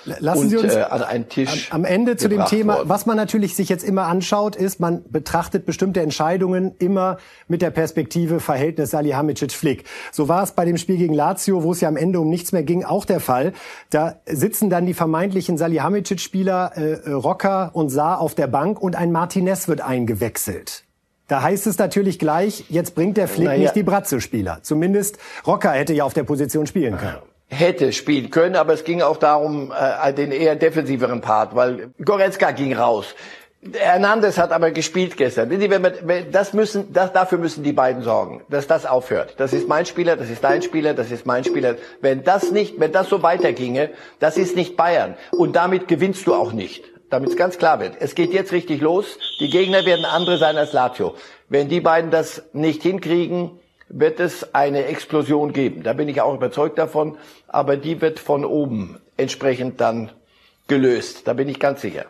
Lassen 0.05 0.49
Sie 0.49 0.57
uns 0.57 0.75
äh, 0.75 0.83
an 0.83 1.03
einen 1.03 1.29
Tisch 1.29 1.69
am, 1.71 1.81
am 1.81 1.85
Ende 1.85 2.17
zu 2.17 2.29
dem 2.29 2.45
Thema, 2.47 2.79
worden. 2.79 2.89
was 2.89 3.07
man 3.07 3.17
natürlich 3.17 3.55
sich 3.55 3.69
jetzt 3.69 3.85
immer 3.85 4.07
anschaut, 4.07 4.57
ist, 4.57 4.81
man 4.81 5.03
betrachtet 5.11 5.67
bestimmte 5.67 6.01
Entscheidungen 6.01 6.75
immer 6.79 7.19
mit 7.49 7.63
der 7.63 7.71
Perspektive 7.71 8.41
Verhältnis 8.41 8.91
Salihamidzic-Flick. 8.91 9.85
So 10.13 10.29
war 10.29 10.43
es 10.43 10.53
bei 10.53 10.65
dem 10.65 10.79
Spiel 10.79 10.97
gegen 10.97 11.15
Lazio, 11.15 11.63
wo 11.63 11.73
es 11.73 11.81
ja 11.81 11.89
am 11.89 11.97
Ende 11.97 12.21
um 12.21 12.29
nichts 12.29 12.53
mehr 12.53 12.63
ging, 12.63 12.85
auch 12.85 13.05
der 13.05 13.21
Fall. 13.21 13.53
Da 13.91 14.17
sitzen 14.27 14.71
dann 14.71 14.87
die 14.87 14.95
vermeintlichen 14.95 15.59
Salihamidzic-Spieler 15.59 16.73
äh, 16.77 17.11
Rocker 17.11 17.71
und 17.75 17.91
Saar 17.91 18.21
auf 18.21 18.35
der 18.35 18.47
Bank 18.47 18.81
und 18.81 18.97
ein 18.97 19.13
Martinez 19.13 19.69
wird 19.69 19.81
eingewechselt. 19.81 20.85
Da 21.29 21.43
heißt 21.43 21.69
es 21.69 21.79
natürlich 21.79 22.19
gleich, 22.19 22.65
jetzt 22.71 22.97
bringt 22.97 23.17
der 23.17 23.29
Flick 23.29 23.47
ja. 23.47 23.57
nicht 23.57 23.77
die 23.77 23.85
Bratzo-Spieler. 23.85 24.61
Zumindest 24.63 25.19
Rocker 25.47 25.71
hätte 25.71 25.93
ja 25.95 26.05
auf 26.05 26.13
der 26.13 26.25
Position 26.25 26.67
spielen 26.67 26.97
können 26.97 27.19
hätte 27.51 27.93
spielen 27.93 28.31
können, 28.31 28.57
aber 28.57 28.73
es 28.73 28.85
ging 28.85 29.03
auch 29.03 29.17
darum, 29.17 29.73
äh, 29.73 30.13
den 30.15 30.33
eher 30.33 30.57
defensiveren 30.57 31.21
Part, 31.21 31.55
weil 31.55 31.91
Goretzka 32.03 32.53
ging 32.53 32.75
raus. 32.75 33.15
Hernandez 33.75 34.39
hat 34.39 34.53
aber 34.53 34.71
gespielt 34.71 35.19
gestern. 35.19 35.51
Das 36.33 36.55
müssen, 36.55 36.95
das, 36.95 37.13
dafür 37.13 37.37
müssen 37.37 37.63
die 37.63 37.75
beiden 37.75 38.03
sorgen, 38.03 38.43
dass 38.49 38.67
das 38.67 38.87
aufhört. 38.87 39.35
Das 39.37 39.53
ist 39.53 39.69
mein 39.69 39.85
Spieler, 39.85 40.17
das 40.17 40.31
ist 40.31 40.43
dein 40.43 40.63
Spieler, 40.63 40.95
das 40.95 41.11
ist 41.11 41.27
mein 41.27 41.45
Spieler. 41.45 41.77
Wenn 42.01 42.25
das 42.25 42.53
nicht, 42.53 42.81
wenn 42.81 42.93
das 42.93 43.11
so 43.11 43.23
weiterginge, 43.23 43.91
das 44.19 44.39
ist 44.39 44.57
nicht 44.57 44.79
Bayern. 44.79 45.15
Und 45.33 45.57
damit 45.57 45.89
gewinnst 45.89 46.27
du 46.27 46.35
auch 46.35 46.53
nicht. 46.53 46.85
Damit 47.11 47.31
es 47.31 47.37
ganz 47.37 47.59
klar 47.59 47.81
wird. 47.81 47.97
Es 47.99 48.15
geht 48.15 48.33
jetzt 48.33 48.53
richtig 48.53 48.81
los. 48.81 49.19
Die 49.41 49.51
Gegner 49.51 49.85
werden 49.85 50.05
andere 50.07 50.39
sein 50.39 50.57
als 50.57 50.73
Lazio. 50.73 51.17
Wenn 51.49 51.69
die 51.69 51.81
beiden 51.81 52.11
das 52.11 52.45
nicht 52.53 52.83
hinkriegen, 52.83 53.59
wird 53.91 54.21
es 54.21 54.55
eine 54.55 54.87
Explosion 54.87 55.53
geben. 55.53 55.83
Da 55.83 55.93
bin 55.93 56.09
ich 56.09 56.21
auch 56.21 56.35
überzeugt 56.35 56.79
davon. 56.79 57.19
Aber 57.49 57.77
die 57.77 58.01
wird 58.01 58.19
von 58.19 58.45
oben 58.45 58.99
entsprechend 59.17 59.81
dann 59.81 60.11
gelöst. 60.69 61.27
Da 61.27 61.35
bin 61.35 61.49
ich 61.49 61.59
ganz 61.61 61.83
sicher. 61.83 62.07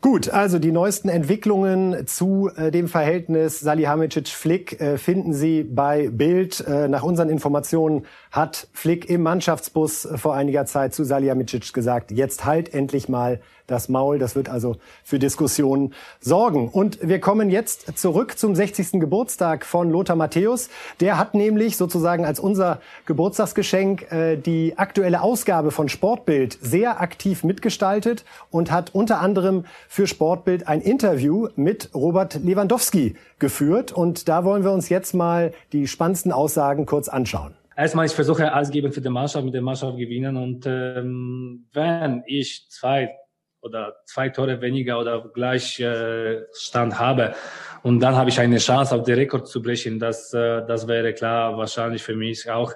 Gut, 0.00 0.30
also 0.30 0.60
die 0.60 0.70
neuesten 0.70 1.08
Entwicklungen 1.08 2.06
zu 2.06 2.52
äh, 2.54 2.70
dem 2.70 2.86
Verhältnis 2.86 3.58
Salihamidzic-Flick 3.58 4.80
äh, 4.80 4.96
finden 4.96 5.34
Sie 5.34 5.64
bei 5.64 6.08
Bild. 6.08 6.60
Äh, 6.60 6.86
nach 6.86 7.02
unseren 7.02 7.28
Informationen 7.28 8.06
hat 8.30 8.68
Flick 8.72 9.10
im 9.10 9.24
Mannschaftsbus 9.24 10.08
vor 10.14 10.36
einiger 10.36 10.66
Zeit 10.66 10.94
zu 10.94 11.02
Salihamidzic 11.02 11.72
gesagt, 11.72 12.12
jetzt 12.12 12.44
halt 12.44 12.72
endlich 12.72 13.08
mal 13.08 13.40
das 13.68 13.88
Maul. 13.88 14.18
Das 14.18 14.34
wird 14.34 14.48
also 14.48 14.76
für 15.04 15.18
Diskussionen 15.18 15.94
sorgen. 16.20 16.68
Und 16.68 16.98
wir 17.06 17.20
kommen 17.20 17.50
jetzt 17.50 17.98
zurück 17.98 18.38
zum 18.38 18.54
60. 18.54 19.00
Geburtstag 19.00 19.64
von 19.64 19.90
Lothar 19.90 20.16
Matthäus. 20.16 20.68
Der 21.00 21.18
hat 21.18 21.34
nämlich 21.34 21.76
sozusagen 21.76 22.24
als 22.24 22.40
unser 22.40 22.80
Geburtstagsgeschenk 23.06 24.10
äh, 24.10 24.36
die 24.36 24.76
aktuelle 24.76 25.22
Ausgabe 25.22 25.70
von 25.70 25.88
Sportbild 25.88 26.58
sehr 26.60 27.00
aktiv 27.00 27.44
mitgestaltet 27.44 28.24
und 28.50 28.70
hat 28.70 28.94
unter 28.94 29.20
anderem 29.20 29.64
für 29.88 30.06
Sportbild 30.06 30.68
ein 30.68 30.80
Interview 30.80 31.48
mit 31.56 31.90
Robert 31.94 32.34
Lewandowski 32.44 33.16
geführt. 33.38 33.90
Und 33.90 34.28
da 34.28 34.44
wollen 34.44 34.62
wir 34.62 34.72
uns 34.72 34.88
jetzt 34.88 35.14
mal 35.14 35.52
die 35.72 35.88
spannendsten 35.88 36.30
Aussagen 36.30 36.86
kurz 36.86 37.08
anschauen 37.08 37.54
erstmal, 37.78 38.06
ich 38.06 38.12
versuche 38.12 38.52
alles 38.52 38.70
geben 38.70 38.92
für 38.92 39.00
die 39.00 39.08
Mannschaft, 39.08 39.44
mit 39.44 39.54
der 39.54 39.62
Mannschaft 39.62 39.96
gewinnen. 39.96 40.36
Und 40.36 40.66
ähm, 40.66 41.66
wenn 41.72 42.24
ich 42.26 42.66
zwei 42.68 43.14
oder 43.60 43.96
zwei 44.04 44.28
Tore 44.28 44.60
weniger 44.60 44.98
oder 44.98 45.28
gleich 45.28 45.80
äh, 45.80 46.42
Stand 46.52 46.98
habe. 46.98 47.34
Und 47.82 48.00
dann 48.00 48.16
habe 48.16 48.30
ich 48.30 48.38
eine 48.40 48.58
Chance, 48.58 48.94
auf 48.94 49.04
den 49.04 49.16
Rekord 49.16 49.48
zu 49.48 49.62
brechen. 49.62 49.98
Das, 49.98 50.32
äh, 50.32 50.64
das 50.66 50.86
wäre 50.86 51.12
klar 51.12 51.56
wahrscheinlich 51.56 52.02
für 52.02 52.14
mich 52.14 52.50
auch 52.50 52.72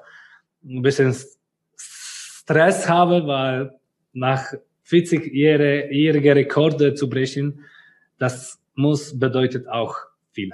ein 0.65 0.83
bisschen 0.83 1.15
Stress 1.77 2.89
habe, 2.89 3.27
weil 3.27 3.79
nach 4.13 4.53
40-jähriger 4.87 6.35
Rekorde 6.35 6.95
zu 6.95 7.09
brechen, 7.09 7.65
das 8.19 8.61
muss 8.75 9.19
bedeutet 9.19 9.69
auch 9.69 9.97
viel. 10.31 10.51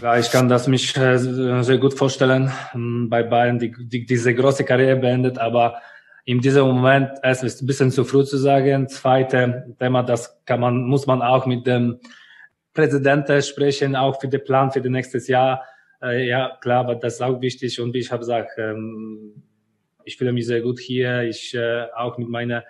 Ja, 0.00 0.18
ich 0.18 0.30
kann 0.30 0.48
das 0.48 0.68
mich 0.68 0.96
äh, 0.96 1.18
sehr 1.18 1.78
gut 1.78 1.94
vorstellen 1.94 2.50
ähm, 2.74 3.08
bei 3.10 3.22
Bayern, 3.22 3.58
die, 3.58 3.72
die 3.76 4.06
diese 4.06 4.34
große 4.34 4.64
Karriere 4.64 4.96
beendet, 4.96 5.38
aber 5.38 5.76
in 6.24 6.40
diesem 6.40 6.66
Moment, 6.66 7.10
es 7.22 7.42
ist 7.42 7.62
ein 7.62 7.66
bisschen 7.66 7.90
zu 7.92 8.04
früh 8.04 8.24
zu 8.24 8.36
sagen. 8.36 8.88
Zweite 8.88 9.74
Thema, 9.78 10.02
das 10.02 10.44
kann 10.44 10.60
man, 10.60 10.82
muss 10.82 11.06
man 11.06 11.22
auch 11.22 11.46
mit 11.46 11.66
dem 11.66 12.00
Präsidenten 12.74 13.40
sprechen, 13.42 13.94
auch 13.94 14.20
für 14.20 14.28
den 14.28 14.42
Plan 14.42 14.72
für 14.72 14.80
das 14.80 14.90
nächste 14.90 15.18
Jahr. 15.18 15.62
Äh, 16.02 16.26
ja, 16.26 16.58
klar, 16.60 16.80
aber 16.80 16.96
das 16.96 17.14
ist 17.14 17.22
auch 17.22 17.40
wichtig. 17.40 17.80
Und 17.80 17.94
wie 17.94 17.98
ich 17.98 18.10
habe 18.10 18.20
gesagt, 18.20 18.50
ähm, 18.58 19.42
ich 20.04 20.16
fühle 20.16 20.32
mich 20.32 20.46
sehr 20.46 20.62
gut 20.62 20.80
hier. 20.80 21.22
Ich 21.22 21.54
äh, 21.54 21.86
auch 21.94 22.18
mit 22.18 22.28
meinen 22.28 22.62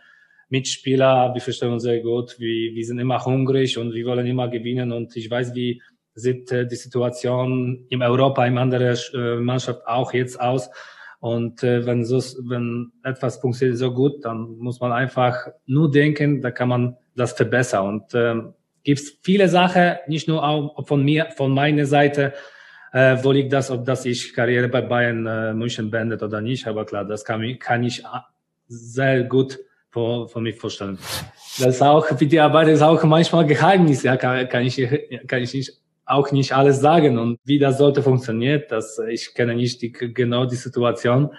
Mitspielern, 0.48 1.34
wir 1.34 1.40
verstehen 1.40 1.72
uns 1.72 1.82
sehr 1.82 2.00
gut. 2.00 2.36
Wir, 2.38 2.74
wir 2.74 2.84
sind 2.84 2.98
immer 2.98 3.24
hungrig 3.24 3.78
und 3.78 3.94
wir 3.94 4.06
wollen 4.06 4.26
immer 4.26 4.48
gewinnen. 4.48 4.92
Und 4.92 5.16
ich 5.16 5.30
weiß, 5.30 5.54
wie 5.54 5.82
sieht 6.14 6.50
äh, 6.52 6.66
die 6.66 6.76
Situation 6.76 7.86
in 7.88 8.02
Europa, 8.02 8.46
in 8.46 8.58
anderen 8.58 8.96
äh, 9.14 9.36
Mannschaft 9.36 9.86
auch 9.86 10.12
jetzt 10.12 10.40
aus. 10.40 10.70
Und 11.20 11.62
äh, 11.62 11.84
wenn, 11.86 12.04
so, 12.04 12.18
wenn 12.48 12.92
etwas 13.02 13.38
funktioniert 13.38 13.78
so 13.78 13.92
gut, 13.92 14.24
dann 14.24 14.56
muss 14.58 14.80
man 14.80 14.92
einfach 14.92 15.34
nur 15.66 15.90
denken, 15.90 16.40
da 16.40 16.50
kann 16.50 16.68
man 16.68 16.96
das 17.16 17.32
verbessern. 17.32 17.88
Und 17.88 18.14
ähm, 18.14 18.54
gibt 18.84 19.00
viele 19.22 19.48
Sachen, 19.48 19.96
nicht 20.06 20.28
nur 20.28 20.46
auch 20.46 20.86
von 20.86 21.04
mir, 21.04 21.28
von 21.36 21.52
meiner 21.52 21.86
Seite, 21.86 22.34
äh, 22.92 23.16
wo 23.22 23.32
liegt 23.32 23.52
das, 23.52 23.70
ob 23.70 23.84
das 23.84 24.04
ich 24.04 24.32
Karriere 24.32 24.68
bei 24.68 24.82
Bayern 24.82 25.26
äh, 25.26 25.54
München 25.54 25.90
beendet 25.90 26.22
oder 26.22 26.40
nicht. 26.40 26.66
Aber 26.66 26.86
klar, 26.86 27.04
das 27.04 27.24
kann, 27.24 27.58
kann 27.58 27.82
ich 27.82 28.04
sehr 28.68 29.24
gut 29.24 29.58
von, 29.96 30.28
von 30.28 30.42
mir 30.42 30.52
vorstellen. 30.52 30.98
Das 31.58 31.76
ist 31.76 31.82
auch, 31.82 32.06
für 32.06 32.26
die 32.26 32.38
Arbeit 32.38 32.68
ist 32.68 32.82
auch 32.82 33.02
manchmal 33.04 33.46
Geheimnis, 33.46 34.02
ja, 34.02 34.18
kann, 34.18 34.46
kann 34.46 34.62
ich, 34.62 34.76
kann 35.26 35.42
ich 35.42 35.54
nicht, 35.54 35.72
auch 36.04 36.30
nicht 36.32 36.52
alles 36.52 36.80
sagen. 36.80 37.18
Und 37.18 37.38
wie 37.44 37.58
das 37.58 37.78
sollte 37.78 38.02
funktionieren, 38.02 38.64
das, 38.68 39.00
ich 39.08 39.32
kenne 39.34 39.54
nicht 39.54 39.80
die, 39.80 39.90
genau 39.90 40.44
die 40.44 40.56
Situation. 40.56 41.30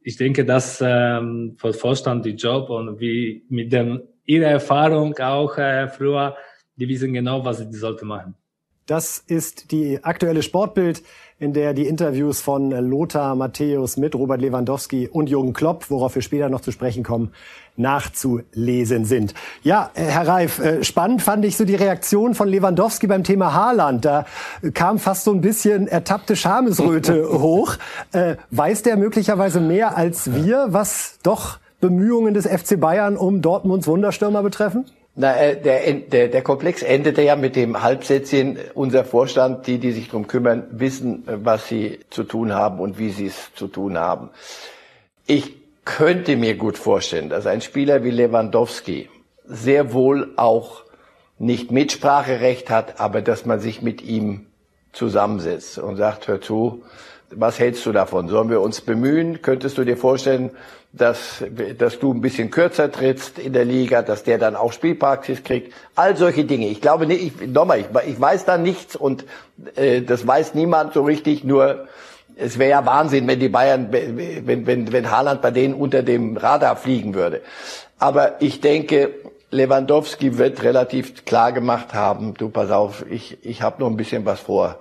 Ich 0.00 0.16
denke, 0.16 0.44
dass 0.44 0.80
ähm, 0.80 1.56
Vorstand 1.58 2.24
die 2.24 2.36
Job 2.36 2.70
und 2.70 3.00
wie 3.00 3.44
mit 3.48 3.72
dem 3.72 4.02
ihre 4.24 4.46
Erfahrung 4.46 5.18
auch 5.18 5.58
äh, 5.58 5.88
früher, 5.88 6.36
die 6.76 6.88
wissen 6.88 7.12
genau, 7.12 7.44
was 7.44 7.58
sie 7.58 7.72
sollte 7.72 8.04
machen. 8.04 8.36
Das 8.86 9.18
ist 9.18 9.72
die 9.72 9.98
aktuelle 10.02 10.42
Sportbild, 10.42 11.02
in 11.42 11.52
der 11.52 11.74
die 11.74 11.88
Interviews 11.88 12.40
von 12.40 12.70
Lothar 12.70 13.34
Matthäus 13.34 13.96
mit 13.96 14.14
Robert 14.14 14.40
Lewandowski 14.40 15.08
und 15.08 15.28
Jürgen 15.28 15.52
Klopp, 15.52 15.90
worauf 15.90 16.14
wir 16.14 16.22
später 16.22 16.48
noch 16.48 16.60
zu 16.60 16.70
sprechen 16.70 17.02
kommen, 17.02 17.32
nachzulesen 17.76 19.04
sind. 19.04 19.34
Ja, 19.64 19.90
äh, 19.94 20.04
Herr 20.04 20.28
Reif, 20.28 20.60
äh, 20.60 20.84
spannend 20.84 21.20
fand 21.20 21.44
ich 21.44 21.56
so 21.56 21.64
die 21.64 21.74
Reaktion 21.74 22.36
von 22.36 22.46
Lewandowski 22.46 23.08
beim 23.08 23.24
Thema 23.24 23.54
Haaland. 23.54 24.04
Da 24.04 24.24
kam 24.72 25.00
fast 25.00 25.24
so 25.24 25.32
ein 25.32 25.40
bisschen 25.40 25.88
ertappte 25.88 26.36
Schamesröte 26.36 27.28
hoch. 27.40 27.74
Äh, 28.12 28.36
weiß 28.52 28.82
der 28.82 28.96
möglicherweise 28.96 29.58
mehr 29.58 29.96
als 29.96 30.32
wir, 30.32 30.68
was 30.68 31.18
doch 31.24 31.58
Bemühungen 31.80 32.34
des 32.34 32.46
FC 32.46 32.78
Bayern 32.78 33.16
um 33.16 33.42
Dortmunds 33.42 33.88
Wunderstürmer 33.88 34.44
betreffen? 34.44 34.84
Na, 35.14 35.36
äh, 35.36 35.60
der, 35.60 35.92
der, 35.92 36.28
der 36.28 36.42
Komplex 36.42 36.82
endete 36.82 37.22
ja 37.22 37.36
mit 37.36 37.54
dem 37.54 37.82
Halbsätzchen, 37.82 38.58
unser 38.74 39.04
Vorstand, 39.04 39.66
die, 39.66 39.78
die 39.78 39.92
sich 39.92 40.08
drum 40.08 40.26
kümmern, 40.26 40.64
wissen, 40.70 41.28
äh, 41.28 41.44
was 41.44 41.68
sie 41.68 42.00
zu 42.08 42.24
tun 42.24 42.54
haben 42.54 42.80
und 42.80 42.98
wie 42.98 43.10
sie 43.10 43.26
es 43.26 43.50
zu 43.54 43.68
tun 43.68 43.98
haben. 43.98 44.30
Ich 45.26 45.54
könnte 45.84 46.36
mir 46.36 46.56
gut 46.56 46.78
vorstellen, 46.78 47.28
dass 47.28 47.46
ein 47.46 47.60
Spieler 47.60 48.04
wie 48.04 48.10
Lewandowski 48.10 49.10
sehr 49.44 49.92
wohl 49.92 50.32
auch 50.36 50.84
nicht 51.38 51.70
Mitspracherecht 51.70 52.70
hat, 52.70 53.00
aber 53.00 53.20
dass 53.20 53.44
man 53.44 53.60
sich 53.60 53.82
mit 53.82 54.00
ihm 54.00 54.46
zusammensetzt 54.92 55.78
und 55.78 55.96
sagt, 55.96 56.28
hör 56.28 56.40
zu, 56.40 56.82
was 57.30 57.58
hältst 57.58 57.84
du 57.84 57.92
davon? 57.92 58.28
Sollen 58.28 58.50
wir 58.50 58.60
uns 58.60 58.80
bemühen? 58.80 59.42
Könntest 59.42 59.76
du 59.76 59.84
dir 59.84 59.96
vorstellen, 59.96 60.50
dass, 60.92 61.42
dass 61.78 61.98
du 61.98 62.12
ein 62.12 62.20
bisschen 62.20 62.50
kürzer 62.50 62.92
trittst 62.92 63.38
in 63.38 63.54
der 63.54 63.64
Liga, 63.64 64.02
dass 64.02 64.24
der 64.24 64.38
dann 64.38 64.56
auch 64.56 64.72
Spielpraxis 64.72 65.42
kriegt? 65.42 65.72
All 65.94 66.16
solche 66.16 66.44
Dinge. 66.44 66.68
Ich 66.68 66.80
glaube 66.80 67.06
nicht, 67.06 67.40
ich, 67.40 67.48
nochmal, 67.48 67.80
ich, 67.80 67.86
ich 68.06 68.20
weiß 68.20 68.44
da 68.44 68.58
nichts 68.58 68.94
und 68.94 69.24
äh, 69.76 70.02
das 70.02 70.26
weiß 70.26 70.54
niemand 70.54 70.92
so 70.92 71.02
richtig, 71.02 71.44
nur 71.44 71.88
es 72.36 72.58
wäre 72.58 72.70
ja 72.70 72.86
Wahnsinn, 72.86 73.26
wenn 73.26 73.40
die 73.40 73.48
Bayern, 73.48 73.88
wenn, 73.90 74.66
wenn, 74.66 74.92
wenn 74.92 75.10
Haaland 75.10 75.42
bei 75.42 75.50
denen 75.50 75.74
unter 75.74 76.02
dem 76.02 76.36
Radar 76.36 76.76
fliegen 76.76 77.14
würde. 77.14 77.42
Aber 77.98 78.42
ich 78.42 78.60
denke, 78.60 79.14
Lewandowski 79.50 80.38
wird 80.38 80.62
relativ 80.62 81.24
klar 81.24 81.52
gemacht 81.52 81.94
haben, 81.94 82.34
du 82.34 82.48
pass 82.48 82.70
auf, 82.70 83.04
ich, 83.08 83.38
ich 83.44 83.62
habe 83.62 83.80
noch 83.80 83.88
ein 83.88 83.96
bisschen 83.96 84.24
was 84.24 84.40
vor. 84.40 84.78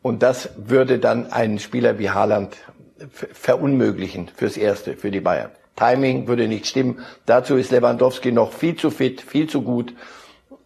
Und 0.00 0.22
das 0.22 0.50
würde 0.56 0.98
dann 0.98 1.32
einen 1.32 1.58
Spieler 1.58 1.98
wie 1.98 2.10
Haaland 2.10 2.56
verunmöglichen 3.10 4.30
fürs 4.34 4.56
Erste, 4.56 4.96
für 4.96 5.10
die 5.10 5.20
Bayern. 5.20 5.50
Timing 5.76 6.26
würde 6.26 6.48
nicht 6.48 6.66
stimmen. 6.66 7.04
Dazu 7.26 7.56
ist 7.56 7.70
Lewandowski 7.70 8.32
noch 8.32 8.52
viel 8.52 8.76
zu 8.76 8.90
fit, 8.90 9.20
viel 9.20 9.48
zu 9.48 9.62
gut. 9.62 9.94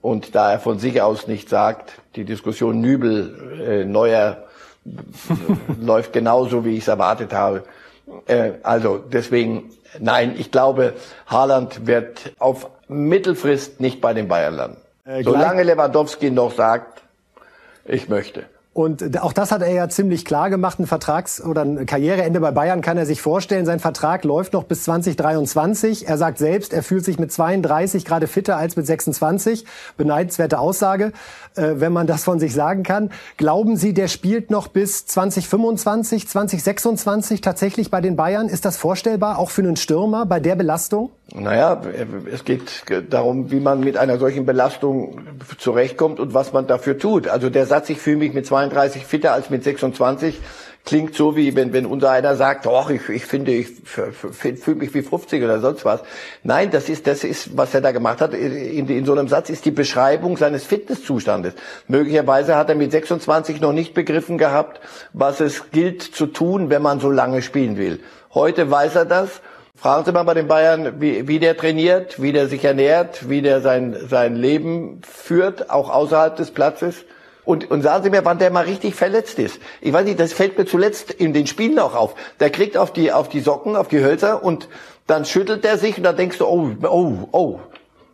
Und 0.01 0.35
da 0.35 0.53
er 0.53 0.59
von 0.59 0.79
sich 0.79 1.01
aus 1.01 1.29
nicht 1.29 1.49
sagt, 1.49 1.93
die 2.17 2.25
Diskussion 2.25 2.81
Nübel, 2.81 3.61
äh, 3.61 3.85
Neuer 3.85 4.45
läuft 5.81 6.13
genauso, 6.13 6.65
wie 6.65 6.77
ich 6.77 6.83
es 6.83 6.89
erwartet 6.89 7.33
habe. 7.33 7.65
Äh, 8.27 8.53
also 8.63 8.99
deswegen, 8.99 9.71
nein, 10.01 10.35
ich 10.37 10.51
glaube, 10.51 10.95
Haaland 11.27 11.87
wird 11.87 12.33
auf 12.39 12.69
Mittelfrist 12.89 13.81
nicht 13.81 14.01
bei 14.01 14.13
den 14.15 14.29
Bayern 14.29 14.55
landen. 14.55 14.77
Äh, 15.05 15.23
Solange 15.23 15.63
Lewandowski 15.63 16.31
noch 16.31 16.53
sagt, 16.53 17.03
ich 17.85 18.09
möchte. 18.09 18.45
Und 18.75 19.21
auch 19.21 19.35
das 19.35 19.53
hat 19.53 19.61
er 19.61 19.71
ja 19.71 19.91
ziemlich 19.91 20.25
klar 20.25 20.49
gemacht. 20.49 20.79
Ein 20.79 20.87
Vertrags- 20.87 21.43
oder 21.43 21.61
ein 21.61 21.85
Karriereende 21.85 22.41
bei 22.41 22.53
Bayern 22.53 22.81
kann 22.81 22.97
er 22.97 23.05
sich 23.05 23.21
vorstellen. 23.21 23.67
Sein 23.67 23.81
Vertrag 23.81 24.25
läuft 24.25 24.55
noch 24.55 24.65
bis 24.65 24.85
2023. 24.85 26.09
Er 26.09 26.17
sagt 26.17 26.39
selbst, 26.39 26.73
er 26.73 26.83
fühlt 26.83 27.05
sich 27.05 27.19
mit 27.19 27.31
32 27.31 28.07
gerade 28.07 28.27
fitter 28.27 28.57
als 28.57 28.75
mit 28.77 28.87
26. 28.87 29.67
Beneidenswerte 29.99 30.59
Aussage, 30.59 31.13
äh, 31.55 31.75
wenn 31.75 31.93
man 31.93 32.07
das 32.07 32.25
von 32.25 32.41
sich 32.41 32.55
sagen 32.55 32.83
kann. 32.83 33.11
Glauben 33.37 33.77
Sie, 33.77 33.93
der 33.93 34.09
spielt 34.09 34.51
noch 34.51 34.69
bis 34.69 35.05
2025, 35.05 36.27
2026 36.27 37.43
tatsächlich 37.43 37.91
bei 37.91 38.01
den 38.01 38.17
Bayern? 38.17 38.49
Ist 38.49 38.65
das 38.65 38.79
vorstellbar, 38.79 39.39
auch 39.39 39.51
für 39.51 39.61
einen 39.61 39.77
Stürmer 39.77 40.25
bei 40.25 40.41
der 40.41 40.57
Belastung? 40.57 41.11
Naja, 41.35 41.81
es 42.31 42.45
geht 42.45 42.85
darum, 43.09 43.51
wie 43.51 43.61
man 43.61 43.81
mit 43.81 43.97
einer 43.97 44.19
solchen 44.19 44.45
Belastung 44.45 45.23
zurechtkommt 45.57 46.21
und 46.21 46.35
was 46.35 46.53
man 46.53 46.67
dafür 46.67 46.99
tut. 46.99 47.27
Also 47.27 47.49
der 47.49 47.65
Satz, 47.65 47.89
ich 47.89 47.99
fühle 47.99 48.19
mich 48.19 48.35
mit 48.35 48.47
32 48.71 49.05
fitter 49.05 49.33
als 49.33 49.51
mit 49.51 49.65
26, 49.65 50.41
klingt 50.85 51.15
so 51.15 51.37
wie 51.37 51.55
wenn, 51.55 51.73
wenn 51.73 51.87
unser 51.87 52.11
einer 52.11 52.37
sagt, 52.37 52.67
doch, 52.67 52.91
ich, 52.91 53.09
ich 53.09 53.25
finde, 53.25 53.53
ich 53.53 53.69
fühle 53.85 54.77
mich 54.77 54.95
wie 54.95 55.03
50 55.03 55.43
oder 55.43 55.61
sonst 55.61 55.85
was. 55.85 56.01
Nein, 56.43 56.71
das 56.71 56.89
ist, 56.89 57.07
das 57.07 57.25
ist, 57.25 57.57
was 57.57 57.75
er 57.75 57.81
da 57.81 57.93
gemacht 57.93 58.21
hat. 58.21 58.35
In, 58.35 58.89
in 58.89 59.05
so 59.05 59.13
einem 59.13 59.29
Satz 59.29 59.51
ist 59.51 59.65
die 59.65 59.71
Beschreibung 59.71 60.37
seines 60.37 60.65
Fitnesszustandes. 60.65 61.55
Möglicherweise 61.89 62.57
hat 62.57 62.69
er 62.69 62.75
mit 62.75 62.91
26 62.91 63.61
noch 63.61 63.73
nicht 63.73 63.95
begriffen 63.95 64.39
gehabt, 64.39 64.81
was 65.13 65.41
es 65.41 65.71
gilt 65.71 66.03
zu 66.03 66.27
tun, 66.27 66.71
wenn 66.71 66.83
man 66.83 67.01
so 67.01 67.11
lange 67.11 67.43
spielen 67.43 67.77
will. 67.77 68.01
Heute 68.35 68.71
weiß 68.71 68.97
er 68.97 69.05
das 69.05 69.41
Fragen 69.83 70.05
Sie 70.05 70.13
mal 70.13 70.23
bei 70.23 70.35
den 70.35 70.47
Bayern, 70.47 71.01
wie, 71.01 71.27
wie 71.27 71.41
der 71.41 71.57
trainiert, 71.57 72.23
wie 72.23 72.31
der 72.31 72.47
sich 72.47 72.65
ernährt, 72.65 73.29
wie 73.29 73.43
der 73.43 73.61
sein, 73.61 73.97
sein 74.09 74.37
Leben 74.37 75.01
führt, 75.03 75.71
auch 75.71 75.91
außerhalb 75.91 76.37
des 76.37 76.53
Platzes. 76.53 77.05
Und, 77.45 77.71
und 77.71 77.83
sagen 77.83 78.05
Sie 78.05 78.11
mir, 78.11 78.25
wann 78.25 78.39
der 78.39 78.51
mal 78.51 78.65
richtig 78.65 78.95
verletzt 78.95 79.39
ist. 79.39 79.59
Ich 79.81 79.93
weiß 79.93 80.05
nicht, 80.05 80.21
das 80.21 80.33
fällt 80.33 80.57
mir 80.57 80.65
zuletzt 80.65 81.11
in 81.11 81.33
den 81.33 81.47
Spielen 81.47 81.79
auch 81.79 81.95
auf. 81.95 82.15
Der 82.39 82.51
kriegt 82.51 82.77
auf 82.77 82.93
die, 82.93 83.13
auf 83.13 83.29
die 83.29 83.41
Socken, 83.41 83.75
auf 83.75 83.89
die 83.89 84.03
Hölzer 84.03 84.45
und 84.45 84.69
dann 85.07 85.25
schüttelt 85.25 85.65
er 85.65 85.79
sich 85.79 85.97
und 85.97 86.05
dann 86.05 86.17
denkst 86.17 86.39
du, 86.39 86.47
oh, 86.47 86.71
oh, 86.85 87.29
oh. 87.33 87.61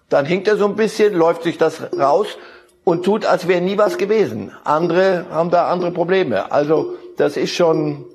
Dann 0.09 0.25
hinkt 0.25 0.49
er 0.49 0.57
so 0.57 0.65
ein 0.65 0.77
bisschen, 0.77 1.13
läuft 1.13 1.43
sich 1.43 1.59
das 1.59 1.93
raus 1.93 2.39
und 2.85 3.05
tut, 3.05 3.27
als 3.27 3.47
wäre 3.47 3.61
nie 3.61 3.77
was 3.77 3.99
gewesen. 3.99 4.53
Andere 4.65 5.27
haben 5.31 5.51
da 5.51 5.69
andere 5.69 5.91
Probleme. 5.91 6.51
Also 6.51 6.95
das 7.19 7.37
ist 7.37 7.55
schon, 7.55 8.07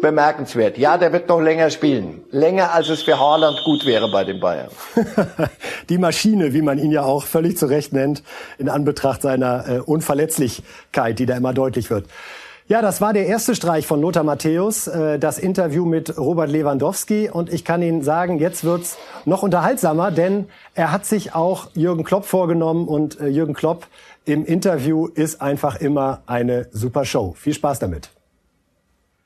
bemerkenswert. 0.00 0.78
Ja, 0.78 0.98
der 0.98 1.12
wird 1.12 1.28
noch 1.28 1.40
länger 1.40 1.70
spielen. 1.70 2.22
Länger, 2.30 2.72
als 2.72 2.88
es 2.88 3.02
für 3.02 3.18
Haaland 3.18 3.62
gut 3.64 3.86
wäre 3.86 4.10
bei 4.10 4.24
den 4.24 4.40
Bayern. 4.40 4.68
Die 5.88 5.98
Maschine, 5.98 6.52
wie 6.52 6.62
man 6.62 6.78
ihn 6.78 6.92
ja 6.92 7.02
auch 7.02 7.24
völlig 7.24 7.56
zu 7.56 7.66
Recht 7.66 7.92
nennt, 7.92 8.22
in 8.58 8.68
Anbetracht 8.68 9.22
seiner 9.22 9.68
äh, 9.68 9.78
Unverletzlichkeit, 9.80 11.18
die 11.18 11.26
da 11.26 11.36
immer 11.36 11.52
deutlich 11.52 11.90
wird. 11.90 12.06
Ja, 12.68 12.82
das 12.82 13.00
war 13.00 13.14
der 13.14 13.26
erste 13.26 13.54
Streich 13.54 13.86
von 13.86 14.02
Lothar 14.02 14.24
Matthäus, 14.24 14.88
äh, 14.88 15.18
das 15.18 15.38
Interview 15.38 15.86
mit 15.86 16.18
Robert 16.18 16.50
Lewandowski. 16.50 17.30
Und 17.30 17.50
ich 17.50 17.64
kann 17.64 17.80
Ihnen 17.80 18.02
sagen, 18.02 18.38
jetzt 18.38 18.62
wird's 18.62 18.98
noch 19.24 19.42
unterhaltsamer, 19.42 20.10
denn 20.10 20.48
er 20.74 20.92
hat 20.92 21.06
sich 21.06 21.34
auch 21.34 21.70
Jürgen 21.72 22.04
Klopp 22.04 22.26
vorgenommen 22.26 22.86
und 22.86 23.18
äh, 23.20 23.28
Jürgen 23.28 23.54
Klopp 23.54 23.86
im 24.26 24.44
Interview 24.44 25.06
ist 25.06 25.40
einfach 25.40 25.80
immer 25.80 26.20
eine 26.26 26.68
super 26.70 27.06
Show. 27.06 27.34
Viel 27.38 27.54
Spaß 27.54 27.78
damit. 27.78 28.10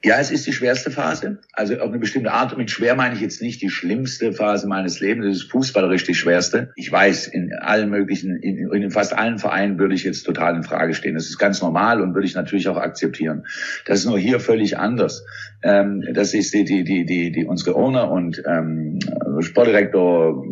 Ja, 0.05 0.19
es 0.19 0.33
ist 0.33 0.49
die 0.49 0.53
schwerste 0.53 0.91
Phase. 0.91 1.39
Also 1.53 1.77
auf 1.77 1.89
eine 1.89 2.01
bestimmte 2.01 2.33
Art. 2.33 2.53
Und 2.53 2.59
mit 2.59 2.73
schwer 2.73 2.97
meine 2.97 3.15
ich 3.15 3.21
jetzt 3.21 3.41
nicht 3.41 3.63
die 3.63 3.71
schlimmste 3.71 4.33
Phase 4.33 4.67
meines 4.67 4.99
Lebens. 4.99 5.27
Das 5.27 5.37
ist 5.37 5.51
fußballerisch 5.53 6.03
die 6.03 6.15
schwerste. 6.15 6.73
Ich 6.75 6.91
weiß, 6.91 7.29
in 7.29 7.53
allen 7.55 7.89
möglichen, 7.89 8.35
in, 8.35 8.73
in 8.73 8.91
fast 8.91 9.17
allen 9.17 9.39
Vereinen 9.39 9.79
würde 9.79 9.95
ich 9.95 10.03
jetzt 10.03 10.25
total 10.25 10.57
in 10.57 10.65
Frage 10.65 10.95
stehen. 10.95 11.15
Das 11.15 11.27
ist 11.27 11.39
ganz 11.39 11.63
normal 11.63 12.03
und 12.03 12.15
würde 12.15 12.27
ich 12.27 12.35
natürlich 12.35 12.67
auch 12.67 12.79
akzeptieren. 12.79 13.45
Das 13.87 14.01
ist 14.01 14.07
nur 14.07 14.19
hier 14.19 14.41
völlig 14.41 14.77
anders. 14.77 15.25
Ähm, 15.63 16.05
das 16.13 16.35
ist 16.35 16.53
die, 16.53 16.65
die, 16.65 16.83
die, 16.83 17.07
die, 17.07 17.31
die 17.31 17.45
unsere 17.45 17.77
Owner 17.77 18.11
und 18.11 18.43
ähm, 18.45 18.99
Sportdirektor, 19.39 20.45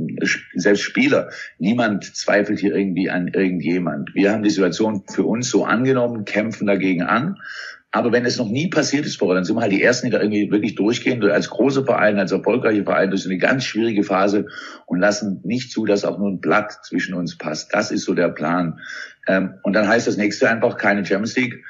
selbst 0.55 0.83
Spieler. 0.83 1.31
Niemand 1.59 2.05
zweifelt 2.05 2.61
hier 2.61 2.77
irgendwie 2.77 3.11
an 3.11 3.27
irgendjemand. 3.27 4.15
Wir 4.15 4.31
haben 4.31 4.45
die 4.45 4.51
Situation 4.51 5.03
für 5.13 5.25
uns 5.25 5.51
so 5.51 5.65
angenommen, 5.65 6.25
kämpfen 6.25 6.69
dagegen 6.69 7.03
an 7.03 7.37
aber 7.92 8.12
wenn 8.12 8.24
es 8.24 8.38
noch 8.38 8.48
nie 8.48 8.68
passiert 8.68 9.05
ist 9.05 9.18
vorher, 9.18 9.35
dann 9.35 9.44
sind 9.44 9.57
wir 9.57 9.62
halt 9.62 9.72
die 9.72 9.83
Ersten, 9.83 10.07
die 10.07 10.12
da 10.12 10.20
irgendwie 10.20 10.50
wirklich 10.50 10.76
durchgehen, 10.76 11.22
als 11.24 11.50
große 11.50 11.85
Verein, 11.85 12.18
als 12.18 12.31
erfolgreiche 12.31 12.85
Verein 12.85 13.11
durch 13.11 13.26
eine 13.26 13.38
ganz 13.38 13.64
schwierige 13.64 14.05
Phase 14.05 14.46
und 14.87 15.00
lassen 15.00 15.40
nicht 15.44 15.72
zu, 15.72 15.87
dass 15.87 16.05
auch 16.05 16.18
nur 16.18 16.31
ein 16.31 16.40
Blatt 16.40 16.85
zwischen 16.85 17.14
uns 17.14 17.37
passt. 17.37 17.74
Das 17.74 17.90
ist 17.90 18.05
so 18.05 18.14
der 18.14 18.29
Plan. 18.29 18.79
Ähm, 19.26 19.55
und 19.62 19.72
dann 19.72 19.88
heißt 19.88 20.07
das 20.07 20.16
nächste 20.16 20.48
einfach 20.48 20.76
keine 20.76 21.05
Champions 21.05 21.37
League, 21.37 21.64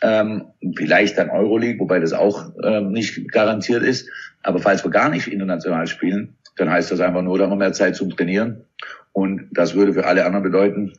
ähm, 0.00 0.46
vielleicht 0.76 1.18
dann 1.18 1.30
Euroleague, 1.30 1.80
wobei 1.80 1.98
das 1.98 2.12
auch 2.12 2.52
ähm, 2.62 2.92
nicht 2.92 3.32
garantiert 3.32 3.82
ist. 3.82 4.08
Aber 4.42 4.60
falls 4.60 4.84
wir 4.84 4.90
gar 4.90 5.08
nicht 5.08 5.26
international 5.26 5.88
spielen, 5.88 6.36
dann 6.56 6.70
heißt 6.70 6.92
das 6.92 7.00
einfach 7.00 7.22
nur, 7.22 7.36
da 7.38 7.44
haben 7.44 7.52
wir 7.52 7.56
mehr 7.56 7.72
Zeit 7.72 7.96
zum 7.96 8.10
Trainieren 8.10 8.64
Und 9.12 9.48
das 9.52 9.74
würde 9.74 9.92
für 9.92 10.06
alle 10.06 10.24
anderen 10.24 10.44
bedeuten, 10.44 10.92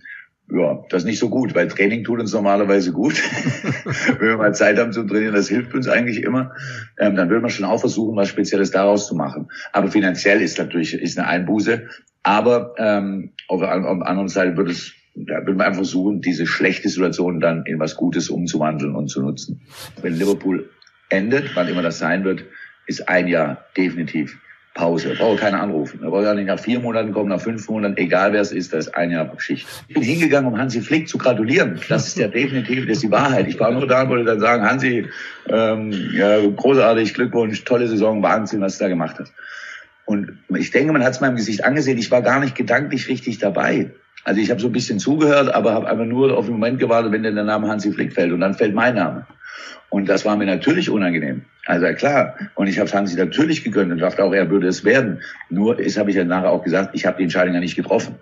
ja, 0.51 0.83
das 0.89 1.03
ist 1.03 1.07
nicht 1.07 1.19
so 1.19 1.29
gut, 1.29 1.55
weil 1.55 1.67
Training 1.67 2.03
tut 2.03 2.19
uns 2.19 2.33
normalerweise 2.33 2.91
gut. 2.91 3.15
Wenn 4.19 4.27
wir 4.27 4.37
mal 4.37 4.53
Zeit 4.53 4.77
haben 4.77 4.93
zum 4.93 5.07
Trainieren, 5.07 5.33
das 5.33 5.49
hilft 5.49 5.73
uns 5.73 5.87
eigentlich 5.87 6.21
immer. 6.23 6.53
Ähm, 6.99 7.15
dann 7.15 7.29
würde 7.29 7.41
man 7.41 7.49
schon 7.49 7.65
auch 7.65 7.79
versuchen, 7.79 8.15
was 8.15 8.29
Spezielles 8.29 8.71
daraus 8.71 9.07
zu 9.07 9.15
machen. 9.15 9.49
Aber 9.73 9.89
finanziell 9.89 10.41
ist 10.41 10.57
natürlich 10.59 10.93
ist 10.93 11.17
eine 11.17 11.27
Einbuße. 11.27 11.87
Aber 12.21 12.75
ähm, 12.77 13.31
auf, 13.47 13.59
der, 13.59 13.69
auf 13.85 13.99
der 13.99 14.07
anderen 14.07 14.29
Seite 14.29 14.55
wird 14.55 14.69
es 14.69 14.93
da 15.15 15.37
würde 15.37 15.53
man 15.53 15.67
einfach 15.67 15.77
versuchen, 15.77 16.21
diese 16.21 16.45
schlechte 16.45 16.89
Situation 16.89 17.39
dann 17.39 17.65
in 17.65 17.79
was 17.79 17.95
Gutes 17.95 18.29
umzuwandeln 18.29 18.95
und 18.95 19.07
zu 19.07 19.21
nutzen. 19.21 19.61
Wenn 20.01 20.13
Liverpool 20.13 20.69
endet, 21.09 21.55
wann 21.55 21.69
immer 21.69 21.81
das 21.81 21.99
sein 21.99 22.25
wird, 22.25 22.43
ist 22.85 23.07
ein 23.07 23.27
Jahr 23.27 23.65
definitiv 23.77 24.37
Pause. 24.75 25.15
Da 25.17 25.23
brauche 25.23 25.37
keiner 25.37 25.61
anrufen. 25.61 26.01
Da 26.01 26.09
brauche 26.09 26.25
ja 26.25 26.33
nicht 26.33 26.47
nach 26.47 26.59
vier 26.59 26.81
Monaten 26.81 27.13
kommen, 27.13 27.29
nach 27.29 27.39
fünf 27.39 27.67
Monaten, 27.69 27.95
egal 27.97 28.33
wer 28.33 28.41
es 28.41 28.51
ist, 28.51 28.73
das 28.73 28.87
ist 28.87 28.93
ein 28.93 29.09
Jahr 29.09 29.31
Schicht. 29.37 29.65
Ich 29.87 29.95
bin 29.95 30.03
hingegangen, 30.03 30.51
um 30.51 30.59
Hansi 30.59 30.81
Flick 30.81 31.07
zu 31.07 31.17
gratulieren. 31.17 31.79
Das 31.87 32.07
ist 32.07 32.17
ja 32.17 32.27
definitiv, 32.27 32.85
das 32.85 32.97
ist 32.97 33.03
die 33.03 33.11
Wahrheit. 33.11 33.47
Ich 33.47 33.57
war 33.57 33.71
nur 33.71 33.87
da 33.87 34.03
und 34.03 34.09
wollte 34.09 34.25
dann 34.25 34.41
sagen, 34.41 34.69
Hansi, 34.69 35.07
ähm, 35.47 35.93
ja, 36.13 36.39
großartig, 36.45 37.13
Glückwunsch, 37.13 37.63
tolle 37.63 37.87
Saison, 37.87 38.21
Wahnsinn, 38.21 38.59
was 38.59 38.77
du 38.77 38.83
da 38.83 38.89
gemacht 38.89 39.15
hast. 39.17 39.33
Und 40.03 40.39
ich 40.49 40.71
denke, 40.71 40.91
man 40.91 41.03
hat 41.03 41.13
es 41.13 41.21
meinem 41.21 41.37
Gesicht 41.37 41.63
angesehen, 41.63 41.97
ich 41.97 42.11
war 42.11 42.21
gar 42.21 42.41
nicht 42.41 42.55
gedanklich 42.55 43.07
richtig 43.07 43.39
dabei. 43.39 43.91
Also 44.25 44.41
ich 44.41 44.51
habe 44.51 44.59
so 44.59 44.67
ein 44.67 44.73
bisschen 44.73 44.99
zugehört, 44.99 45.55
aber 45.55 45.73
habe 45.73 45.87
einfach 45.87 46.05
nur 46.05 46.37
auf 46.37 46.45
den 46.45 46.53
Moment 46.53 46.79
gewartet, 46.79 47.13
wenn 47.13 47.23
denn 47.23 47.35
der 47.35 47.45
Name 47.45 47.69
Hansi 47.69 47.93
Flick 47.93 48.11
fällt. 48.11 48.33
Und 48.33 48.41
dann 48.41 48.55
fällt 48.55 48.75
mein 48.75 48.95
Name. 48.95 49.25
Und 49.89 50.09
das 50.09 50.25
war 50.25 50.35
mir 50.35 50.45
natürlich 50.45 50.89
unangenehm. 50.89 51.45
Also 51.65 51.87
klar. 51.93 52.35
Und 52.53 52.67
ich 52.67 52.79
habe 52.79 52.91
Hansi 52.91 53.15
natürlich 53.15 53.63
gegönnt 53.63 53.91
und 53.91 53.99
dachte 53.99 54.23
auch, 54.23 54.33
er 54.33 54.49
würde 54.49 54.67
es 54.67 54.83
werden. 54.83 55.21
Nur 55.49 55.79
ist, 55.79 55.97
habe 55.97 56.11
ich 56.11 56.15
ja 56.15 56.23
nachher 56.23 56.51
auch 56.51 56.63
gesagt, 56.63 56.91
ich 56.93 57.05
habe 57.05 57.17
die 57.17 57.23
Entscheidung 57.23 57.53
ja 57.53 57.59
nicht 57.59 57.75
getroffen. 57.75 58.15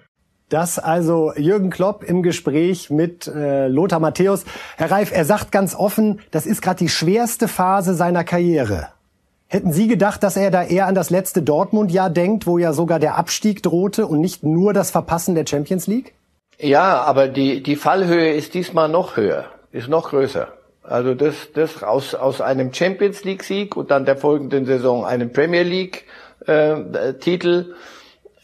Das 0.50 0.80
also 0.80 1.34
Jürgen 1.36 1.70
Klopp 1.70 2.04
im 2.04 2.22
Gespräch 2.22 2.90
mit 2.90 3.28
äh, 3.28 3.68
Lothar 3.68 4.00
Matthäus. 4.00 4.46
Herr 4.78 4.92
Reif, 4.92 5.12
er 5.12 5.26
sagt 5.26 5.52
ganz 5.52 5.76
offen, 5.76 6.20
das 6.32 6.46
ist 6.46 6.62
gerade 6.62 6.78
die 6.78 6.90
schwerste 6.90 7.48
Phase 7.48 7.96
seiner 7.96 8.24
Karriere. 8.24 8.90
Hätten 9.48 9.72
Sie 9.72 9.88
gedacht, 9.88 10.24
dass 10.24 10.38
er 10.38 10.52
da 10.52 10.64
eher 10.64 10.88
an 10.88 10.96
das 10.96 11.10
letzte 11.10 11.42
Dortmund-Jahr 11.42 12.10
denkt, 12.10 12.48
wo 12.48 12.58
ja 12.58 12.74
sogar 12.74 13.00
der 13.00 13.18
Abstieg 13.18 13.62
drohte 13.62 14.08
und 14.08 14.20
nicht 14.20 14.44
nur 14.44 14.74
das 14.74 14.90
Verpassen 14.92 15.36
der 15.36 15.46
Champions 15.46 15.88
League? 15.88 16.14
Ja, 16.60 17.02
aber 17.02 17.28
die, 17.28 17.62
die 17.62 17.76
Fallhöhe 17.76 18.34
ist 18.34 18.54
diesmal 18.54 18.90
noch 18.90 19.18
höher, 19.18 19.46
ist 19.72 19.90
noch 19.90 20.10
größer. 20.10 20.48
Also 20.84 21.14
das, 21.14 21.54
das 21.54 21.82
aus, 21.82 22.14
aus 22.14 22.42
einem 22.42 22.74
Champions 22.74 23.24
League 23.24 23.44
Sieg 23.44 23.78
und 23.78 23.90
dann 23.90 24.06
der 24.06 24.18
folgenden 24.18 24.66
Saison 24.66 25.06
einem 25.06 25.32
Premier 25.32 25.64
League 25.64 26.06
äh, 26.46 27.14
Titel 27.14 27.74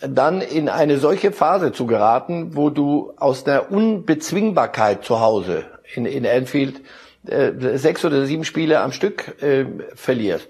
dann 0.02 0.42
in 0.42 0.70
eine 0.70 0.98
solche 0.98 1.32
Phase 1.32 1.74
zu 1.74 1.86
geraten, 1.86 2.56
wo 2.56 2.70
du 2.70 3.14
aus 3.18 3.44
der 3.44 3.72
Unbezwingbarkeit 3.72 5.04
zu 5.04 5.20
Hause 5.20 5.66
in, 5.94 6.06
in 6.06 6.26
Anfield 6.26 6.82
äh, 7.28 7.52
sechs 7.78 8.06
oder 8.06 8.26
sieben 8.26 8.46
Spiele 8.46 8.80
am 8.80 8.94
Stück 8.94 9.42
äh, 9.42 9.66
verlierst. 9.96 10.48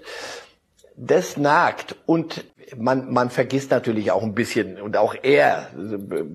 Das 0.96 1.36
nagt 1.36 1.96
und 2.06 2.44
man, 2.76 3.12
man 3.12 3.30
vergisst 3.30 3.70
natürlich 3.72 4.12
auch 4.12 4.22
ein 4.22 4.34
bisschen 4.34 4.80
und 4.80 4.96
auch 4.96 5.16
er 5.20 5.68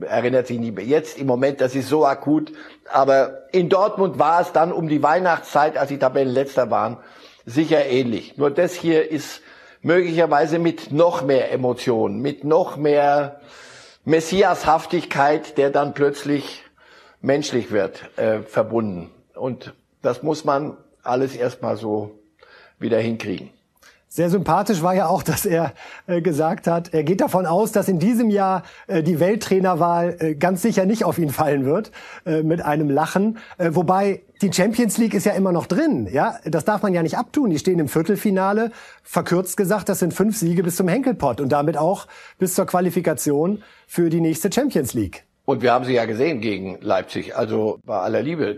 erinnert 0.01 0.47
sich 0.47 0.59
nicht 0.59 0.75
mehr 0.75 0.83
jetzt 0.83 1.17
im 1.17 1.27
Moment, 1.27 1.61
das 1.61 1.75
ist 1.75 1.87
so 1.87 2.05
akut. 2.05 2.51
Aber 2.91 3.43
in 3.51 3.69
Dortmund 3.69 4.19
war 4.19 4.41
es 4.41 4.51
dann 4.51 4.71
um 4.71 4.87
die 4.87 5.01
Weihnachtszeit, 5.01 5.77
als 5.77 5.89
die 5.89 5.99
Tabellenletzter 5.99 6.69
waren, 6.69 6.97
sicher 7.45 7.85
ähnlich. 7.85 8.37
Nur 8.37 8.51
das 8.51 8.73
hier 8.73 9.09
ist 9.09 9.41
möglicherweise 9.81 10.59
mit 10.59 10.91
noch 10.91 11.23
mehr 11.23 11.51
Emotionen, 11.51 12.21
mit 12.21 12.43
noch 12.43 12.77
mehr 12.77 13.39
Messiashaftigkeit, 14.03 15.57
der 15.57 15.71
dann 15.71 15.93
plötzlich 15.93 16.63
menschlich 17.21 17.71
wird, 17.71 18.17
äh, 18.17 18.41
verbunden. 18.41 19.11
Und 19.33 19.73
das 20.01 20.21
muss 20.21 20.45
man 20.45 20.77
alles 21.03 21.35
erstmal 21.35 21.77
so 21.77 22.19
wieder 22.79 22.99
hinkriegen. 22.99 23.49
Sehr 24.15 24.29
sympathisch 24.29 24.81
war 24.81 24.95
ja 24.95 25.07
auch, 25.07 25.23
dass 25.23 25.45
er 25.45 25.73
äh, 26.07 26.21
gesagt 26.21 26.67
hat, 26.67 26.93
er 26.93 27.03
geht 27.03 27.19
davon 27.19 27.45
aus, 27.45 27.73
dass 27.73 27.89
in 27.89 27.99
diesem 27.99 28.29
Jahr 28.29 28.63
äh, 28.87 29.03
die 29.03 29.19
Welttrainerwahl 29.19 30.15
äh, 30.19 30.35
ganz 30.35 30.61
sicher 30.61 30.85
nicht 30.85 31.03
auf 31.03 31.17
ihn 31.17 31.31
fallen 31.31 31.65
wird, 31.65 31.91
äh, 32.25 32.41
mit 32.41 32.61
einem 32.61 32.89
Lachen. 32.89 33.39
Äh, 33.57 33.71
wobei 33.73 34.21
die 34.41 34.53
Champions 34.53 34.97
League 34.97 35.15
ist 35.15 35.25
ja 35.25 35.33
immer 35.33 35.51
noch 35.51 35.65
drin, 35.65 36.07
ja, 36.09 36.39
das 36.45 36.63
darf 36.63 36.81
man 36.81 36.93
ja 36.93 37.03
nicht 37.03 37.17
abtun. 37.17 37.49
Die 37.49 37.59
stehen 37.59 37.77
im 37.77 37.89
Viertelfinale. 37.89 38.71
Verkürzt 39.03 39.57
gesagt, 39.57 39.89
das 39.89 39.99
sind 39.99 40.13
fünf 40.13 40.37
Siege 40.37 40.63
bis 40.63 40.77
zum 40.77 40.87
Henkelpott 40.87 41.41
und 41.41 41.49
damit 41.49 41.75
auch 41.75 42.07
bis 42.39 42.55
zur 42.55 42.65
Qualifikation 42.65 43.63
für 43.85 44.09
die 44.09 44.21
nächste 44.21 44.49
Champions 44.49 44.93
League. 44.93 45.24
Und 45.45 45.61
wir 45.61 45.73
haben 45.73 45.85
sie 45.85 45.93
ja 45.93 46.05
gesehen 46.05 46.41
gegen 46.41 46.79
Leipzig. 46.81 47.35
Also 47.35 47.79
bei 47.85 47.99
aller 47.99 48.23
Liebe, 48.23 48.55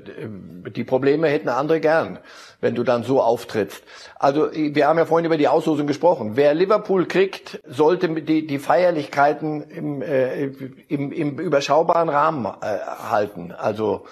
die 0.73 0.85
Probleme 0.85 1.27
hätten 1.27 1.49
andere 1.49 1.81
gern, 1.81 2.19
wenn 2.61 2.75
du 2.75 2.83
dann 2.83 3.03
so 3.03 3.21
auftrittst. 3.21 3.83
Also 4.15 4.49
wir 4.53 4.87
haben 4.87 4.97
ja 4.97 5.05
vorhin 5.05 5.25
über 5.25 5.37
die 5.37 5.49
Auslosung 5.49 5.85
gesprochen. 5.85 6.31
Wer 6.35 6.53
Liverpool 6.53 7.05
kriegt, 7.05 7.59
sollte 7.67 8.09
die, 8.21 8.47
die 8.47 8.59
Feierlichkeiten 8.59 9.63
im, 9.69 10.01
äh, 10.01 10.45
im, 10.87 11.11
im 11.11 11.39
überschaubaren 11.39 12.07
Rahmen 12.07 12.45
äh, 12.45 12.79
halten. 13.09 13.51
Also 13.51 14.05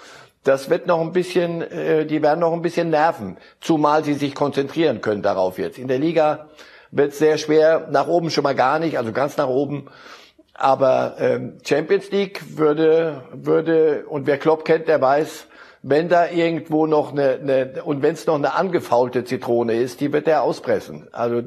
das 0.44 0.68
wird 0.68 0.86
noch 0.86 1.00
ein 1.00 1.12
bisschen, 1.12 1.62
äh, 1.62 2.04
die 2.04 2.22
werden 2.22 2.40
noch 2.40 2.52
ein 2.52 2.62
bisschen 2.62 2.90
nerven, 2.90 3.38
zumal 3.60 4.04
sie 4.04 4.14
sich 4.14 4.34
konzentrieren 4.34 5.00
können 5.00 5.22
darauf 5.22 5.58
jetzt. 5.58 5.78
In 5.78 5.88
der 5.88 5.98
Liga 5.98 6.50
wird 6.90 7.12
es 7.12 7.18
sehr 7.18 7.38
schwer, 7.38 7.88
nach 7.90 8.06
oben 8.06 8.30
schon 8.30 8.44
mal 8.44 8.54
gar 8.54 8.78
nicht, 8.78 8.98
also 8.98 9.12
ganz 9.12 9.38
nach 9.38 9.48
oben. 9.48 9.88
Aber 10.58 11.16
ähm, 11.18 11.58
Champions 11.64 12.10
League 12.10 12.56
würde, 12.56 13.24
würde, 13.32 14.06
und 14.08 14.26
wer 14.26 14.38
Klopp 14.38 14.64
kennt, 14.64 14.88
der 14.88 15.00
weiß, 15.00 15.46
wenn 15.82 16.08
da 16.08 16.28
irgendwo 16.30 16.86
noch 16.86 17.12
eine, 17.12 17.38
eine 17.40 17.84
und 17.84 18.02
wenn 18.02 18.14
es 18.14 18.26
noch 18.26 18.34
eine 18.34 18.54
angefaulte 18.54 19.24
Zitrone 19.24 19.74
ist, 19.74 20.00
die 20.00 20.12
wird 20.12 20.26
er 20.26 20.42
auspressen. 20.42 21.08
Also 21.12 21.42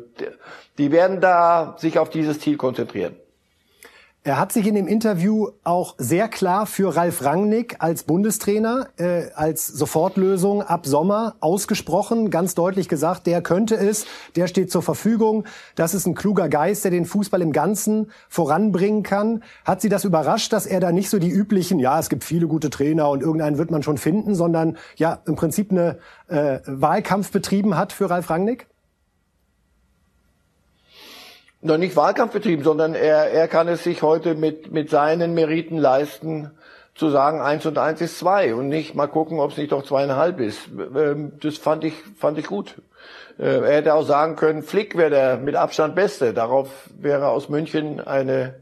die 0.78 0.92
werden 0.92 1.20
da 1.20 1.76
sich 1.78 2.00
auf 2.00 2.10
dieses 2.10 2.40
Ziel 2.40 2.56
konzentrieren. 2.56 3.16
Er 4.30 4.38
hat 4.38 4.52
sich 4.52 4.68
in 4.68 4.76
dem 4.76 4.86
Interview 4.86 5.48
auch 5.64 5.96
sehr 5.98 6.28
klar 6.28 6.68
für 6.68 6.96
Ralf 6.96 7.26
Rangnick 7.26 7.78
als 7.80 8.04
Bundestrainer, 8.04 8.90
äh, 8.98 9.32
als 9.34 9.66
Sofortlösung 9.66 10.62
ab 10.62 10.86
Sommer 10.86 11.34
ausgesprochen, 11.40 12.30
ganz 12.30 12.54
deutlich 12.54 12.88
gesagt, 12.88 13.26
der 13.26 13.42
könnte 13.42 13.74
es, 13.74 14.06
der 14.36 14.46
steht 14.46 14.72
zur 14.72 14.84
Verfügung. 14.84 15.46
Das 15.74 15.96
ist 15.96 16.06
ein 16.06 16.14
kluger 16.14 16.48
Geist, 16.48 16.84
der 16.84 16.92
den 16.92 17.06
Fußball 17.06 17.42
im 17.42 17.52
Ganzen 17.54 18.12
voranbringen 18.28 19.02
kann. 19.02 19.42
Hat 19.66 19.82
Sie 19.82 19.90
das 19.90 20.06
überrascht, 20.06 20.54
dass 20.54 20.68
er 20.68 20.80
da 20.80 20.92
nicht 20.92 21.10
so 21.10 21.18
die 21.18 21.32
üblichen, 21.32 21.80
ja, 21.80 21.98
es 21.98 22.08
gibt 22.08 22.24
viele 22.24 22.46
gute 22.46 22.70
Trainer 22.70 23.10
und 23.10 23.24
irgendeinen 23.24 23.58
wird 23.58 23.72
man 23.72 23.82
schon 23.82 23.98
finden, 23.98 24.36
sondern 24.36 24.78
ja, 24.96 25.24
im 25.26 25.38
Prinzip 25.38 25.72
eine 25.72 25.98
äh, 26.28 26.60
Wahlkampf 26.68 27.32
betrieben 27.32 27.76
hat 27.78 27.94
für 27.94 28.12
Ralf 28.12 28.30
Rangnick? 28.30 28.68
Noch 31.62 31.78
nicht 31.78 31.96
Wahlkampf 31.96 32.34
betrieben, 32.34 32.64
sondern 32.64 32.96
er, 32.96 33.32
er 33.32 33.48
kann 33.48 33.68
es 33.68 33.84
sich 33.84 34.02
heute 34.02 34.36
mit, 34.36 34.72
mit 34.72 34.90
seinen 34.90 35.34
Meriten 35.34 35.78
leisten, 35.78 36.52
zu 36.96 37.10
sagen, 37.10 37.40
eins 37.40 37.66
und 37.66 37.78
eins 37.78 38.02
ist 38.02 38.20
zwei 38.20 38.54
und 38.54 38.68
nicht 38.68 38.94
mal 38.94 39.08
gucken, 39.08 39.40
ob 39.40 39.52
es 39.52 39.58
nicht 39.58 39.72
doch 39.72 39.84
zweieinhalb 39.84 40.42
ist. 40.42 40.68
Ähm, 40.96 41.32
das 41.42 41.58
fand 41.58 41.86
ich, 41.86 41.94
fand 42.18 42.38
ich 42.38 42.48
gut. 42.48 42.76
Äh, 43.38 43.60
er 43.62 43.78
hätte 43.78 43.94
auch 43.94 44.06
sagen 44.06 44.36
können, 44.36 44.64
Flick 44.64 44.98
wäre 44.98 45.10
der 45.10 45.38
mit 45.38 45.56
Abstand 45.56 45.96
Beste. 45.96 46.34
Darauf 46.34 46.70
wäre 47.00 47.30
aus 47.30 47.48
München 47.48 48.02
eine, 48.02 48.56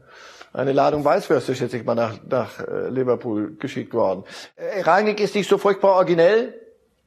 eine 0.52 0.72
Ladung 0.72 1.04
Weißwürste, 1.04 1.56
schätze 1.56 1.78
ich 1.78 1.84
mal, 1.84 1.96
nach, 1.96 2.14
nach 2.28 2.60
äh, 2.60 2.88
Liverpool 2.90 3.56
geschickt 3.58 3.92
worden. 3.92 4.22
Äh, 4.54 4.82
Rangnick 4.82 5.18
ist 5.18 5.34
nicht 5.34 5.48
so 5.48 5.58
furchtbar 5.58 5.94
originell 5.94 6.54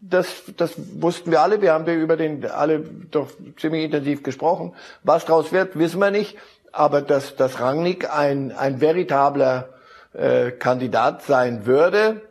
das, 0.02 0.44
das 0.58 0.74
wussten 1.00 1.32
wir 1.32 1.42
alle. 1.42 1.62
Wir 1.62 1.74
haben 1.74 1.86
über 1.88 2.18
den 2.18 2.46
alle 2.46 2.80
doch 2.80 3.30
ziemlich 3.58 3.86
intensiv 3.86 4.24
gesprochen. 4.24 4.74
Was 5.04 5.26
daraus 5.26 5.52
wird, 5.52 5.78
wissen 5.78 6.00
wir 6.00 6.12
nicht. 6.12 6.38
Aber 6.72 7.02
dass, 7.02 7.36
dass 7.36 7.60
Rangnick 7.60 8.10
ein, 8.10 8.52
ein 8.52 8.82
veritabler 8.82 9.70
äh, 10.14 10.52
Kandidat 10.52 11.22
sein 11.24 11.66
würde, 11.66 12.22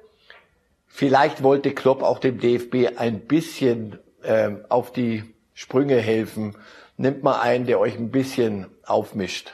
vielleicht 0.88 1.42
wollte 1.42 1.72
Klopp 1.72 2.02
auch 2.02 2.18
dem 2.18 2.40
DFB 2.40 2.98
ein 2.98 3.20
bisschen 3.20 3.98
äh, 4.22 4.50
auf 4.68 4.92
die 4.92 5.34
Sprünge 5.54 5.96
helfen. 5.96 6.56
Nimmt 6.96 7.22
mal 7.22 7.40
einen, 7.40 7.66
der 7.66 7.78
euch 7.78 7.96
ein 7.96 8.10
bisschen 8.10 8.66
aufmischt. 8.84 9.52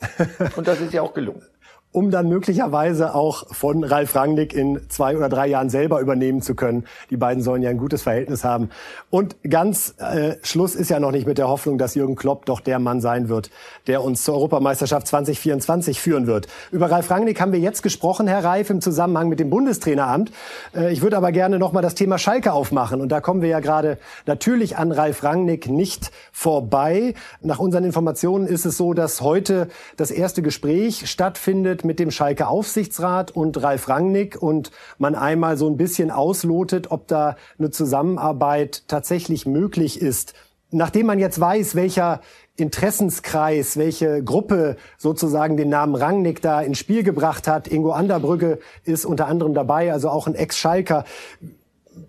Und 0.56 0.68
das 0.68 0.80
ist 0.80 0.92
ja 0.92 1.02
auch 1.02 1.14
gelungen 1.14 1.49
um 1.92 2.10
dann 2.12 2.28
möglicherweise 2.28 3.14
auch 3.14 3.46
von 3.52 3.82
Ralf 3.82 4.14
Rangnick 4.14 4.54
in 4.54 4.80
zwei 4.88 5.16
oder 5.16 5.28
drei 5.28 5.48
Jahren 5.48 5.70
selber 5.70 6.00
übernehmen 6.00 6.40
zu 6.40 6.54
können. 6.54 6.84
Die 7.10 7.16
beiden 7.16 7.42
sollen 7.42 7.62
ja 7.62 7.70
ein 7.70 7.78
gutes 7.78 8.02
Verhältnis 8.02 8.44
haben. 8.44 8.70
Und 9.10 9.36
ganz 9.48 9.96
äh, 9.98 10.36
Schluss 10.42 10.76
ist 10.76 10.88
ja 10.88 11.00
noch 11.00 11.10
nicht 11.10 11.26
mit 11.26 11.38
der 11.38 11.48
Hoffnung, 11.48 11.78
dass 11.78 11.96
Jürgen 11.96 12.14
Klopp 12.14 12.46
doch 12.46 12.60
der 12.60 12.78
Mann 12.78 13.00
sein 13.00 13.28
wird, 13.28 13.50
der 13.88 14.04
uns 14.04 14.22
zur 14.22 14.34
Europameisterschaft 14.34 15.08
2024 15.08 16.00
führen 16.00 16.28
wird. 16.28 16.46
Über 16.70 16.90
Ralf 16.92 17.10
Rangnick 17.10 17.40
haben 17.40 17.52
wir 17.52 17.58
jetzt 17.58 17.82
gesprochen, 17.82 18.28
Herr 18.28 18.44
Reif, 18.44 18.70
im 18.70 18.80
Zusammenhang 18.80 19.28
mit 19.28 19.40
dem 19.40 19.50
Bundestraineramt. 19.50 20.30
Äh, 20.76 20.92
ich 20.92 21.02
würde 21.02 21.16
aber 21.16 21.32
gerne 21.32 21.58
noch 21.58 21.72
mal 21.72 21.82
das 21.82 21.96
Thema 21.96 22.18
Schalke 22.18 22.52
aufmachen. 22.52 23.00
Und 23.00 23.10
da 23.10 23.20
kommen 23.20 23.42
wir 23.42 23.48
ja 23.48 23.58
gerade 23.58 23.98
natürlich 24.26 24.76
an 24.76 24.92
Ralf 24.92 25.24
Rangnick 25.24 25.68
nicht 25.68 26.12
vorbei. 26.30 27.14
Nach 27.40 27.58
unseren 27.58 27.82
Informationen 27.82 28.46
ist 28.46 28.64
es 28.64 28.76
so, 28.76 28.94
dass 28.94 29.20
heute 29.22 29.68
das 29.96 30.12
erste 30.12 30.40
Gespräch 30.40 31.10
stattfindet 31.10 31.79
redet 31.80 31.84
mit 31.84 31.98
dem 31.98 32.10
Schalke 32.10 32.46
Aufsichtsrat 32.48 33.30
und 33.30 33.62
Ralf 33.62 33.88
Rangnick 33.88 34.40
und 34.40 34.70
man 34.98 35.14
einmal 35.14 35.56
so 35.56 35.68
ein 35.68 35.76
bisschen 35.76 36.10
auslotet, 36.10 36.90
ob 36.90 37.06
da 37.08 37.36
eine 37.58 37.70
Zusammenarbeit 37.70 38.84
tatsächlich 38.88 39.46
möglich 39.46 40.00
ist. 40.00 40.34
Nachdem 40.70 41.06
man 41.06 41.18
jetzt 41.18 41.40
weiß, 41.40 41.74
welcher 41.74 42.20
Interessenskreis, 42.56 43.76
welche 43.76 44.22
Gruppe 44.22 44.76
sozusagen 44.98 45.56
den 45.56 45.70
Namen 45.70 45.94
Rangnick 45.94 46.42
da 46.42 46.60
ins 46.60 46.78
Spiel 46.78 47.02
gebracht 47.02 47.48
hat. 47.48 47.68
Ingo 47.68 47.92
Anderbrügge 47.92 48.58
ist 48.84 49.04
unter 49.06 49.26
anderem 49.26 49.54
dabei, 49.54 49.92
also 49.92 50.10
auch 50.10 50.26
ein 50.26 50.34
Ex-Schalker 50.34 51.04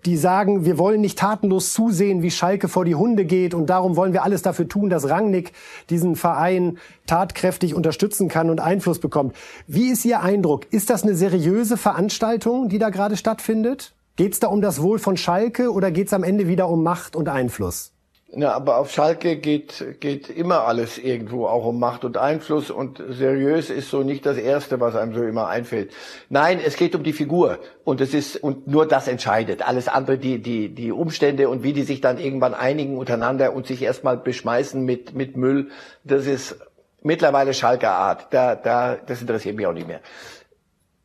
die 0.04 0.16
sagen, 0.16 0.64
wir 0.64 0.78
wollen 0.78 1.00
nicht 1.00 1.18
tatenlos 1.18 1.72
zusehen, 1.72 2.22
wie 2.22 2.30
Schalke 2.30 2.68
vor 2.68 2.84
die 2.84 2.94
Hunde 2.94 3.24
geht 3.24 3.54
und 3.54 3.66
darum 3.66 3.96
wollen 3.96 4.12
wir 4.12 4.22
alles 4.22 4.42
dafür 4.42 4.68
tun, 4.68 4.90
dass 4.90 5.08
Rangnick 5.08 5.52
diesen 5.90 6.16
Verein 6.16 6.78
tatkräftig 7.06 7.74
unterstützen 7.74 8.28
kann 8.28 8.50
und 8.50 8.60
Einfluss 8.60 8.98
bekommt. 9.00 9.34
Wie 9.66 9.88
ist 9.90 10.04
Ihr 10.04 10.20
Eindruck? 10.20 10.72
Ist 10.72 10.90
das 10.90 11.02
eine 11.02 11.14
seriöse 11.14 11.76
Veranstaltung, 11.76 12.68
die 12.68 12.78
da 12.78 12.90
gerade 12.90 13.16
stattfindet? 13.16 13.94
Geht 14.16 14.34
es 14.34 14.40
da 14.40 14.48
um 14.48 14.60
das 14.60 14.82
Wohl 14.82 14.98
von 14.98 15.16
Schalke 15.16 15.72
oder 15.72 15.90
geht 15.90 16.08
es 16.08 16.12
am 16.12 16.22
Ende 16.22 16.46
wieder 16.46 16.68
um 16.68 16.82
Macht 16.82 17.16
und 17.16 17.28
Einfluss? 17.28 17.92
Na, 18.34 18.54
aber 18.54 18.78
auf 18.78 18.90
Schalke 18.90 19.36
geht, 19.36 20.00
geht 20.00 20.30
immer 20.30 20.66
alles 20.66 20.96
irgendwo 20.96 21.46
auch 21.46 21.66
um 21.66 21.78
Macht 21.78 22.02
und 22.02 22.16
Einfluss 22.16 22.70
und 22.70 23.02
seriös 23.10 23.68
ist 23.68 23.90
so 23.90 24.02
nicht 24.02 24.24
das 24.24 24.38
Erste, 24.38 24.80
was 24.80 24.96
einem 24.96 25.12
so 25.12 25.22
immer 25.22 25.48
einfällt. 25.48 25.92
Nein, 26.30 26.58
es 26.64 26.76
geht 26.76 26.94
um 26.94 27.02
die 27.02 27.12
Figur 27.12 27.58
und 27.84 28.00
es 28.00 28.14
ist, 28.14 28.42
und 28.42 28.66
nur 28.66 28.88
das 28.88 29.06
entscheidet. 29.06 29.60
Alles 29.68 29.86
andere, 29.86 30.16
die, 30.16 30.38
die, 30.38 30.70
die 30.70 30.92
Umstände 30.92 31.50
und 31.50 31.62
wie 31.62 31.74
die 31.74 31.82
sich 31.82 32.00
dann 32.00 32.16
irgendwann 32.16 32.54
einigen 32.54 32.96
untereinander 32.96 33.52
und 33.52 33.66
sich 33.66 33.82
erstmal 33.82 34.16
beschmeißen 34.16 34.82
mit, 34.82 35.14
mit 35.14 35.36
Müll, 35.36 35.68
das 36.02 36.26
ist 36.26 36.58
mittlerweile 37.02 37.52
Schalke 37.52 37.90
Art. 37.90 38.28
Da, 38.30 38.54
da, 38.54 38.96
das 38.96 39.20
interessiert 39.20 39.56
mich 39.56 39.66
auch 39.66 39.74
nicht 39.74 39.88
mehr. 39.88 40.00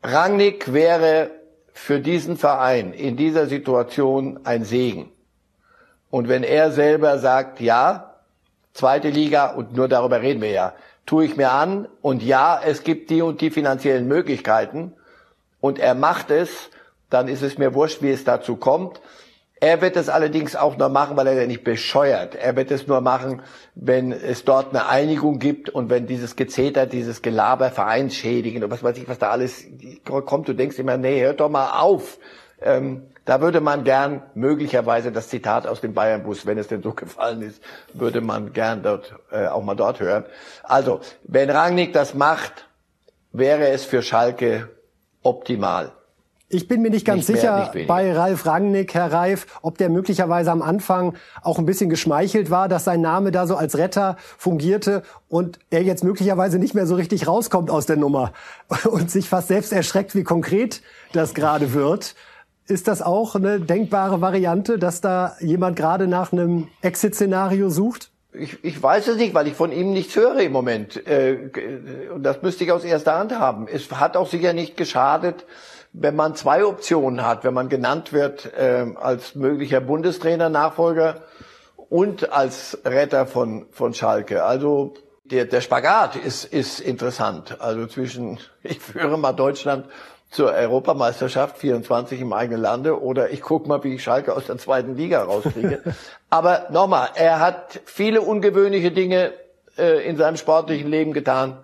Rangnick 0.01 0.71
wäre 0.71 1.31
für 1.73 1.99
diesen 1.99 2.37
Verein 2.37 2.93
in 2.93 3.17
dieser 3.17 3.47
Situation 3.47 4.39
ein 4.45 4.63
Segen 4.63 5.11
und 6.09 6.27
wenn 6.27 6.43
er 6.43 6.71
selber 6.71 7.19
sagt, 7.19 7.59
ja, 7.59 8.15
zweite 8.73 9.09
Liga, 9.09 9.47
und 9.47 9.75
nur 9.75 9.87
darüber 9.87 10.21
reden 10.21 10.41
wir 10.41 10.51
ja, 10.51 10.73
tue 11.05 11.25
ich 11.25 11.37
mir 11.37 11.51
an, 11.51 11.87
und 12.01 12.23
ja, 12.23 12.59
es 12.63 12.83
gibt 12.83 13.09
die 13.09 13.21
und 13.21 13.41
die 13.41 13.49
finanziellen 13.49 14.07
Möglichkeiten, 14.07 14.93
und 15.59 15.79
er 15.79 15.95
macht 15.95 16.31
es, 16.31 16.69
dann 17.09 17.27
ist 17.27 17.41
es 17.41 17.57
mir 17.57 17.73
wurscht, 17.73 18.01
wie 18.01 18.11
es 18.11 18.23
dazu 18.23 18.55
kommt. 18.57 19.01
Er 19.59 19.81
wird 19.81 19.95
es 19.95 20.07
allerdings 20.07 20.55
auch 20.55 20.77
nur 20.77 20.89
machen, 20.89 21.17
weil 21.17 21.25
er 21.25 21.33
ja 21.33 21.47
nicht 21.47 21.63
bescheuert. 21.63 22.35
Er 22.35 22.55
wird 22.55 22.69
es 22.69 22.85
nur 22.85 23.01
machen, 23.01 23.41
wenn 23.73 24.11
es 24.11 24.45
dort 24.45 24.69
eine 24.69 24.87
Einigung 24.87 25.39
gibt 25.39 25.69
und 25.69 25.89
wenn 25.89 26.05
dieses 26.05 26.35
Gezeter, 26.35 26.85
dieses 26.85 27.23
Gelaber, 27.23 27.71
Vereinsschädigen 27.71 28.63
und 28.63 28.69
was 28.69 28.83
weiß 28.83 28.97
ich, 28.97 29.07
was 29.07 29.17
da 29.17 29.31
alles 29.31 29.65
kommt. 30.05 30.47
Du 30.47 30.53
denkst 30.53 30.77
immer, 30.77 30.97
nee, 30.97 31.21
hört 31.21 31.39
doch 31.39 31.49
mal 31.49 31.79
auf. 31.79 32.19
Ähm, 32.61 33.07
da 33.27 33.41
würde 33.41 33.59
man 33.59 33.83
gern 33.83 34.23
möglicherweise 34.35 35.11
das 35.11 35.27
Zitat 35.27 35.67
aus 35.67 35.81
dem 35.81 35.93
Bayernbus, 35.93 36.45
wenn 36.45 36.57
es 36.57 36.67
denn 36.67 36.81
so 36.81 36.93
gefallen 36.95 37.41
ist, 37.43 37.61
würde 37.93 38.21
man 38.21 38.53
gern 38.53 38.81
dort 38.81 39.13
äh, 39.31 39.47
auch 39.47 39.63
mal 39.63 39.75
dort 39.75 39.99
hören. 39.99 40.25
Also, 40.63 41.01
wenn 41.23 41.49
Rangnick 41.49 41.93
das 41.93 42.15
macht, 42.15 42.67
wäre 43.31 43.67
es 43.67 43.83
für 43.85 44.01
Schalke 44.01 44.69
optimal. 45.21 45.91
Ich 46.49 46.69
bin 46.69 46.81
mir 46.81 46.89
nicht 46.89 47.05
ganz 47.05 47.27
nicht 47.27 47.41
sicher 47.41 47.71
mehr, 47.73 47.87
bei 47.87 48.13
Ralf 48.13 48.45
Rangnick, 48.45 48.93
Herr 48.93 49.11
Reif, 49.11 49.59
ob 49.61 49.77
der 49.77 49.89
möglicherweise 49.89 50.49
am 50.49 50.61
Anfang 50.61 51.17
auch 51.41 51.59
ein 51.59 51.65
bisschen 51.65 51.89
geschmeichelt 51.89 52.49
war, 52.49 52.69
dass 52.69 52.85
sein 52.85 53.01
Name 53.01 53.31
da 53.31 53.45
so 53.45 53.57
als 53.57 53.77
Retter 53.77 54.15
fungierte 54.37 55.03
und 55.27 55.59
er 55.69 55.83
jetzt 55.83 56.05
möglicherweise 56.05 56.57
nicht 56.57 56.73
mehr 56.73 56.87
so 56.87 56.95
richtig 56.95 57.27
rauskommt 57.27 57.69
aus 57.69 57.85
der 57.85 57.97
Nummer 57.97 58.31
und 58.89 59.11
sich 59.11 59.27
fast 59.27 59.49
selbst 59.49 59.73
erschreckt, 59.73 60.15
wie 60.15 60.23
konkret 60.23 60.81
das 61.11 61.33
gerade 61.33 61.73
wird. 61.73 62.15
Ist 62.67 62.89
das 62.89 63.01
auch 63.01 63.35
eine 63.35 63.61
denkbare 63.61 64.19
Variante, 64.19 64.77
dass 64.77 64.99
da 64.99 65.37
jemand 65.39 65.77
gerade 65.77 66.07
nach 66.07 66.33
einem 66.33 66.67
Exit-Szenario 66.81 67.69
sucht? 67.69 68.11
Ich, 68.33 68.63
ich 68.63 68.83
weiß 68.83 69.07
es 69.07 69.17
nicht, 69.17 69.33
weil 69.33 69.47
ich 69.47 69.53
von 69.53 69.71
ihm 69.71 69.93
nichts 69.93 70.15
höre 70.15 70.39
im 70.41 70.51
Moment. 70.51 71.07
Äh, 71.07 72.09
und 72.13 72.23
das 72.23 72.41
müsste 72.41 72.65
ich 72.65 72.71
aus 72.73 72.83
erster 72.83 73.17
Hand 73.17 73.37
haben. 73.37 73.67
Es 73.67 73.89
hat 73.91 74.17
auch 74.17 74.27
sicher 74.27 74.51
nicht 74.51 74.75
geschadet, 74.75 75.45
wenn 75.93 76.15
man 76.15 76.35
zwei 76.35 76.65
Optionen 76.65 77.25
hat, 77.25 77.45
wenn 77.45 77.53
man 77.53 77.69
genannt 77.69 78.11
wird 78.11 78.53
äh, 78.53 78.85
als 78.95 79.35
möglicher 79.35 79.79
Bundestrainer-Nachfolger 79.79 81.21
und 81.89 82.33
als 82.33 82.77
Retter 82.83 83.27
von, 83.27 83.67
von 83.71 83.93
Schalke. 83.93 84.43
Also 84.43 84.93
der, 85.23 85.45
der 85.45 85.61
Spagat 85.61 86.17
ist, 86.17 86.43
ist 86.43 86.81
interessant. 86.81 87.61
Also 87.61 87.87
zwischen, 87.87 88.39
ich 88.63 88.79
führe 88.79 89.17
mal 89.17 89.33
Deutschland 89.33 89.85
zur 90.29 90.51
Europameisterschaft 90.51 91.57
24 91.57 92.21
im 92.21 92.33
eigenen 92.33 92.61
Lande 92.61 93.01
oder 93.01 93.29
ich 93.31 93.41
guck 93.41 93.67
mal, 93.67 93.83
wie 93.83 93.95
ich 93.95 94.03
Schalke 94.03 94.35
aus 94.35 94.45
der 94.45 94.57
zweiten 94.57 94.95
Liga 94.95 95.23
rauskriege. 95.23 95.81
Aber 96.29 96.67
nochmal, 96.69 97.09
er 97.15 97.39
hat 97.39 97.79
viele 97.85 98.21
ungewöhnliche 98.21 98.91
Dinge 98.91 99.33
äh, 99.77 100.07
in 100.07 100.17
seinem 100.17 100.37
sportlichen 100.37 100.89
Leben 100.89 101.13
getan. 101.13 101.57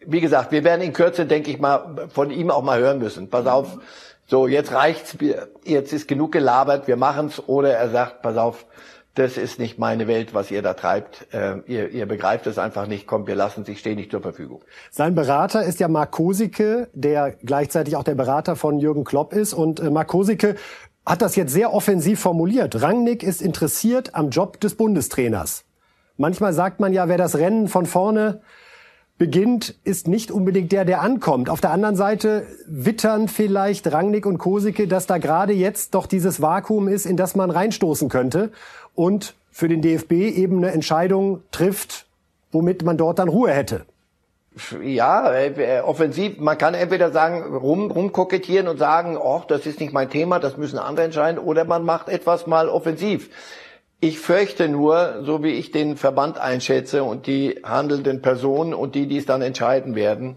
Wie 0.00 0.20
gesagt, 0.20 0.52
wir 0.52 0.64
werden 0.64 0.82
in 0.82 0.92
Kürze, 0.92 1.24
denke 1.24 1.50
ich 1.50 1.58
mal, 1.58 2.08
von 2.12 2.30
ihm 2.30 2.50
auch 2.50 2.62
mal 2.62 2.78
hören 2.78 2.98
müssen. 2.98 3.30
Pass 3.30 3.46
auf, 3.46 3.78
so 4.26 4.46
jetzt 4.46 4.72
reicht's, 4.72 5.16
jetzt 5.64 5.92
ist 5.92 6.06
genug 6.06 6.32
gelabert, 6.32 6.86
wir 6.86 6.96
machen's. 6.96 7.42
Oder 7.46 7.74
er 7.74 7.88
sagt, 7.88 8.20
pass 8.20 8.36
auf, 8.36 8.66
das 9.14 9.36
ist 9.36 9.58
nicht 9.58 9.78
meine 9.78 10.08
Welt, 10.08 10.34
was 10.34 10.50
ihr 10.50 10.60
da 10.60 10.74
treibt. 10.74 11.32
Äh, 11.32 11.58
ihr, 11.66 11.90
ihr 11.90 12.06
begreift 12.06 12.46
es 12.46 12.58
einfach 12.58 12.86
nicht. 12.86 13.06
Kommt, 13.06 13.28
wir 13.28 13.36
lassen 13.36 13.64
sich, 13.64 13.78
stehen 13.78 13.96
nicht 13.96 14.10
zur 14.10 14.22
Verfügung. 14.22 14.62
Sein 14.90 15.14
Berater 15.14 15.62
ist 15.62 15.78
ja 15.80 15.88
Mark 15.88 16.10
Kosicke, 16.10 16.88
der 16.94 17.36
gleichzeitig 17.42 17.96
auch 17.96 18.02
der 18.02 18.16
Berater 18.16 18.56
von 18.56 18.78
Jürgen 18.78 19.04
Klopp 19.04 19.32
ist. 19.32 19.54
Und 19.54 19.78
äh, 19.78 19.90
Mark 19.90 20.08
Kosicke 20.08 20.56
hat 21.06 21.22
das 21.22 21.36
jetzt 21.36 21.52
sehr 21.52 21.72
offensiv 21.72 22.20
formuliert. 22.20 22.80
Rangnick 22.82 23.22
ist 23.22 23.40
interessiert 23.40 24.14
am 24.14 24.30
Job 24.30 24.60
des 24.60 24.74
Bundestrainers. 24.74 25.64
Manchmal 26.16 26.52
sagt 26.52 26.80
man 26.80 26.92
ja, 26.92 27.08
wer 27.08 27.18
das 27.18 27.36
Rennen 27.36 27.68
von 27.68 27.86
vorne 27.86 28.40
beginnt, 29.18 29.74
ist 29.84 30.08
nicht 30.08 30.30
unbedingt 30.30 30.72
der, 30.72 30.84
der 30.84 31.00
ankommt. 31.00 31.48
Auf 31.48 31.60
der 31.60 31.70
anderen 31.70 31.96
Seite 31.96 32.46
wittern 32.66 33.28
vielleicht 33.28 33.92
Rangnick 33.92 34.26
und 34.26 34.38
Kosicke, 34.38 34.88
dass 34.88 35.06
da 35.06 35.18
gerade 35.18 35.52
jetzt 35.52 35.94
doch 35.94 36.06
dieses 36.06 36.42
Vakuum 36.42 36.88
ist, 36.88 37.06
in 37.06 37.16
das 37.16 37.36
man 37.36 37.50
reinstoßen 37.50 38.08
könnte 38.08 38.50
und 38.94 39.34
für 39.50 39.68
den 39.68 39.82
DFB 39.82 40.12
eben 40.12 40.58
eine 40.58 40.72
Entscheidung 40.72 41.42
trifft, 41.52 42.06
womit 42.50 42.82
man 42.84 42.96
dort 42.96 43.20
dann 43.20 43.28
Ruhe 43.28 43.52
hätte. 43.52 43.86
Ja, 44.82 45.32
äh, 45.32 45.80
offensiv, 45.80 46.38
man 46.38 46.56
kann 46.56 46.74
entweder 46.74 47.10
sagen, 47.10 47.56
rum, 47.56 47.90
rumkokettieren 47.90 48.68
und 48.68 48.78
sagen, 48.78 49.16
oh, 49.16 49.42
das 49.46 49.66
ist 49.66 49.80
nicht 49.80 49.92
mein 49.92 50.10
Thema, 50.10 50.38
das 50.38 50.56
müssen 50.56 50.78
andere 50.78 51.06
entscheiden, 51.06 51.40
oder 51.40 51.64
man 51.64 51.84
macht 51.84 52.08
etwas 52.08 52.46
mal 52.46 52.68
offensiv. 52.68 53.30
Ich 54.00 54.18
fürchte 54.18 54.68
nur, 54.68 55.22
so 55.24 55.42
wie 55.42 55.52
ich 55.52 55.70
den 55.70 55.96
Verband 55.96 56.38
einschätze 56.38 57.04
und 57.04 57.26
die 57.26 57.60
handelnden 57.62 58.20
Personen 58.20 58.74
und 58.74 58.94
die, 58.94 59.06
die 59.06 59.16
es 59.16 59.26
dann 59.26 59.40
entscheiden 59.40 59.94
werden, 59.94 60.36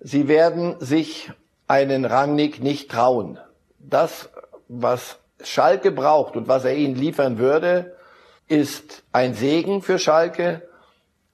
sie 0.00 0.28
werden 0.28 0.76
sich 0.80 1.30
einen 1.66 2.04
Rangnick 2.04 2.62
nicht 2.62 2.90
trauen. 2.90 3.38
Das, 3.78 4.28
was 4.68 5.18
Schalke 5.42 5.90
braucht 5.90 6.36
und 6.36 6.48
was 6.48 6.64
er 6.64 6.74
ihnen 6.74 6.96
liefern 6.96 7.38
würde, 7.38 7.96
ist 8.48 9.04
ein 9.12 9.34
Segen 9.34 9.82
für 9.82 9.98
Schalke. 9.98 10.62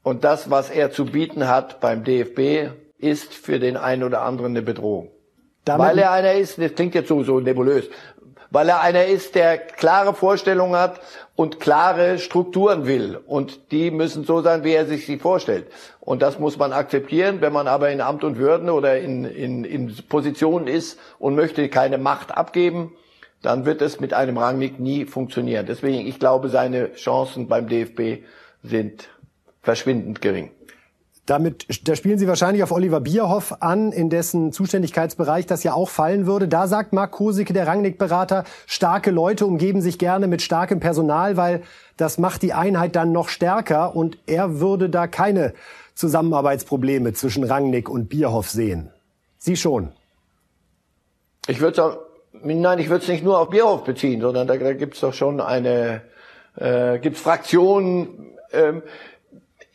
Und 0.02 0.24
das, 0.24 0.50
was 0.50 0.70
er 0.70 0.90
zu 0.90 1.06
bieten 1.06 1.48
hat 1.48 1.80
beim 1.80 2.04
DFB, 2.04 2.72
ist 2.98 3.32
für 3.32 3.58
den 3.58 3.76
einen 3.76 4.02
oder 4.02 4.22
anderen 4.22 4.52
eine 4.52 4.62
Bedrohung. 4.62 5.10
Damit 5.64 5.86
weil 5.86 5.98
er 5.98 6.12
einer 6.12 6.34
ist, 6.34 6.58
das 6.58 6.74
klingt 6.74 6.94
jetzt 6.94 7.08
so, 7.08 7.22
so 7.22 7.40
nebulös, 7.40 7.88
weil 8.54 8.68
er 8.68 8.80
einer 8.82 9.06
ist, 9.06 9.34
der 9.34 9.58
klare 9.58 10.14
Vorstellungen 10.14 10.76
hat 10.76 11.00
und 11.34 11.58
klare 11.58 12.20
Strukturen 12.20 12.86
will. 12.86 13.18
Und 13.26 13.72
die 13.72 13.90
müssen 13.90 14.22
so 14.22 14.42
sein, 14.42 14.62
wie 14.62 14.72
er 14.72 14.86
sich 14.86 15.06
sie 15.06 15.18
vorstellt. 15.18 15.66
Und 15.98 16.22
das 16.22 16.38
muss 16.38 16.56
man 16.56 16.72
akzeptieren. 16.72 17.40
Wenn 17.40 17.52
man 17.52 17.66
aber 17.66 17.90
in 17.90 18.00
Amt 18.00 18.22
und 18.22 18.38
Würden 18.38 18.70
oder 18.70 18.96
in, 19.00 19.24
in, 19.24 19.64
in 19.64 19.96
Positionen 20.08 20.68
ist 20.68 21.00
und 21.18 21.34
möchte 21.34 21.68
keine 21.68 21.98
Macht 21.98 22.30
abgeben, 22.30 22.92
dann 23.42 23.66
wird 23.66 23.82
es 23.82 23.98
mit 23.98 24.14
einem 24.14 24.38
Rangnick 24.38 24.78
nie 24.78 25.04
funktionieren. 25.04 25.66
Deswegen, 25.66 26.06
ich 26.06 26.20
glaube, 26.20 26.48
seine 26.48 26.92
Chancen 26.94 27.48
beim 27.48 27.68
DFB 27.68 28.24
sind 28.62 29.08
verschwindend 29.62 30.22
gering. 30.22 30.52
Damit, 31.26 31.88
da 31.88 31.96
spielen 31.96 32.18
Sie 32.18 32.28
wahrscheinlich 32.28 32.62
auf 32.62 32.70
Oliver 32.70 33.00
Bierhoff 33.00 33.54
an, 33.60 33.92
in 33.92 34.10
dessen 34.10 34.52
Zuständigkeitsbereich 34.52 35.46
das 35.46 35.62
ja 35.62 35.72
auch 35.72 35.88
fallen 35.88 36.26
würde. 36.26 36.48
Da 36.48 36.66
sagt 36.66 36.92
Marc 36.92 37.12
Kosicke, 37.12 37.54
der 37.54 37.66
Rangnick-Berater, 37.66 38.44
starke 38.66 39.10
Leute 39.10 39.46
umgeben 39.46 39.80
sich 39.80 39.98
gerne 39.98 40.26
mit 40.26 40.42
starkem 40.42 40.80
Personal, 40.80 41.38
weil 41.38 41.62
das 41.96 42.18
macht 42.18 42.42
die 42.42 42.52
Einheit 42.52 42.94
dann 42.94 43.12
noch 43.12 43.30
stärker 43.30 43.96
und 43.96 44.18
er 44.26 44.60
würde 44.60 44.90
da 44.90 45.06
keine 45.06 45.54
Zusammenarbeitsprobleme 45.94 47.14
zwischen 47.14 47.44
Rangnick 47.44 47.88
und 47.88 48.08
Bierhoff 48.08 48.50
sehen. 48.50 48.90
Sie 49.38 49.56
schon. 49.56 49.92
Ich 51.46 51.60
würde 51.60 52.04
Nein, 52.42 52.78
ich 52.80 52.90
würde 52.90 53.02
es 53.02 53.08
nicht 53.08 53.24
nur 53.24 53.38
auf 53.38 53.48
Bierhoff 53.48 53.84
beziehen, 53.84 54.20
sondern 54.20 54.46
da, 54.46 54.56
da 54.56 54.72
gibt 54.72 54.94
es 54.94 55.00
doch 55.00 55.14
schon 55.14 55.40
eine, 55.40 56.02
äh, 56.56 56.98
gibt 56.98 57.16
Fraktionen. 57.16 58.36
Ähm, 58.52 58.82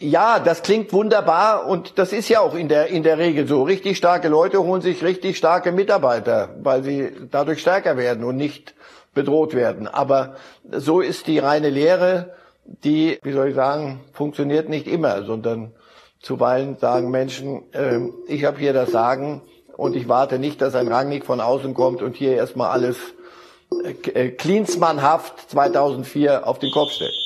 Ja, 0.01 0.39
das 0.39 0.63
klingt 0.63 0.93
wunderbar 0.93 1.67
und 1.67 1.99
das 1.99 2.13
ist 2.13 2.29
ja 2.29 2.39
auch 2.39 2.55
in 2.55 2.69
der, 2.69 2.87
in 2.87 3.03
der 3.03 3.17
Regel 3.17 3.45
so. 3.45 3.63
Richtig 3.63 3.97
starke 3.97 4.29
Leute 4.29 4.63
holen 4.63 4.81
sich 4.81 5.03
richtig 5.03 5.37
starke 5.37 5.73
Mitarbeiter, 5.73 6.55
weil 6.61 6.83
sie 6.83 7.11
dadurch 7.29 7.59
stärker 7.59 7.97
werden 7.97 8.23
und 8.23 8.37
nicht 8.37 8.75
bedroht 9.13 9.53
werden. 9.53 9.89
Aber 9.89 10.35
so 10.71 11.01
ist 11.01 11.27
die 11.27 11.39
reine 11.39 11.69
Lehre, 11.69 12.33
die, 12.63 13.19
wie 13.23 13.33
soll 13.33 13.49
ich 13.49 13.55
sagen, 13.55 13.99
funktioniert 14.13 14.69
nicht 14.69 14.87
immer, 14.87 15.23
sondern 15.23 15.73
zuweilen 16.21 16.77
sagen 16.77 17.11
Menschen, 17.11 17.63
äh, 17.73 17.99
ich 18.27 18.45
habe 18.45 18.57
hier 18.57 18.71
das 18.71 18.91
Sagen 18.91 19.41
und 19.75 19.97
ich 19.97 20.07
warte 20.07 20.39
nicht, 20.39 20.61
dass 20.61 20.75
ein 20.75 20.87
Rangnick 20.87 21.25
von 21.25 21.41
außen 21.41 21.73
kommt 21.73 22.01
und 22.01 22.15
hier 22.15 22.37
erstmal 22.37 22.69
alles 22.69 22.95
äh, 24.13 24.29
Klinsmannhaft 24.29 25.49
2004 25.51 26.47
auf 26.47 26.57
den 26.57 26.71
Kopf 26.71 26.91
stellt. 26.91 27.17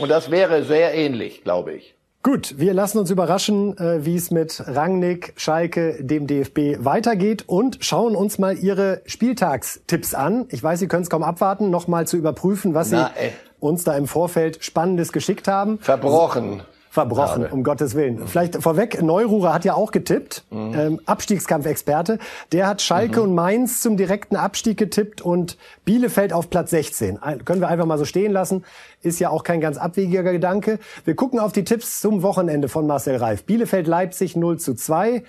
Und 0.00 0.10
das 0.10 0.30
wäre 0.30 0.64
sehr 0.64 0.92
ähnlich, 0.92 1.44
glaube 1.44 1.72
ich. 1.72 1.93
Gut, 2.24 2.54
wir 2.56 2.72
lassen 2.72 2.96
uns 2.96 3.10
überraschen, 3.10 3.76
äh, 3.76 4.06
wie 4.06 4.16
es 4.16 4.30
mit 4.30 4.62
Rangnick, 4.66 5.34
Schalke, 5.36 6.02
dem 6.02 6.26
DFB 6.26 6.82
weitergeht 6.82 7.44
und 7.46 7.76
schauen 7.82 8.16
uns 8.16 8.38
mal 8.38 8.56
Ihre 8.56 9.02
Spieltagstipps 9.04 10.14
an. 10.14 10.46
Ich 10.48 10.62
weiß, 10.62 10.78
Sie 10.78 10.88
können 10.88 11.02
es 11.02 11.10
kaum 11.10 11.22
abwarten, 11.22 11.68
nochmal 11.68 12.06
zu 12.06 12.16
überprüfen, 12.16 12.72
was 12.72 12.90
Na, 12.92 13.10
Sie 13.14 13.30
uns 13.60 13.84
da 13.84 13.94
im 13.94 14.06
Vorfeld 14.06 14.64
Spannendes 14.64 15.12
geschickt 15.12 15.48
haben. 15.48 15.78
Verbrochen 15.80 16.62
verbrochen, 16.94 17.42
Schade. 17.42 17.54
um 17.54 17.64
Gottes 17.64 17.96
Willen. 17.96 18.20
Mhm. 18.20 18.28
Vielleicht 18.28 18.62
vorweg, 18.62 19.02
Neururer 19.02 19.52
hat 19.52 19.64
ja 19.64 19.74
auch 19.74 19.90
getippt, 19.90 20.44
mhm. 20.50 20.74
ähm, 20.74 21.00
Abstiegskampfexperte. 21.06 22.20
Der 22.52 22.68
hat 22.68 22.82
Schalke 22.82 23.18
mhm. 23.18 23.30
und 23.30 23.34
Mainz 23.34 23.80
zum 23.80 23.96
direkten 23.96 24.36
Abstieg 24.36 24.78
getippt 24.78 25.20
und 25.20 25.58
Bielefeld 25.84 26.32
auf 26.32 26.50
Platz 26.50 26.70
16. 26.70 27.20
Ein, 27.20 27.44
können 27.44 27.60
wir 27.60 27.66
einfach 27.66 27.84
mal 27.84 27.98
so 27.98 28.04
stehen 28.04 28.30
lassen. 28.30 28.64
Ist 29.02 29.18
ja 29.18 29.30
auch 29.30 29.42
kein 29.42 29.60
ganz 29.60 29.76
abwegiger 29.76 30.22
Gedanke. 30.22 30.78
Wir 31.04 31.16
gucken 31.16 31.40
auf 31.40 31.50
die 31.50 31.64
Tipps 31.64 32.00
zum 32.00 32.22
Wochenende 32.22 32.68
von 32.68 32.86
Marcel 32.86 33.16
Reif. 33.16 33.42
Bielefeld 33.42 33.88
Leipzig 33.88 34.36
0 34.36 34.60
zu 34.60 34.74
2. 34.74 35.24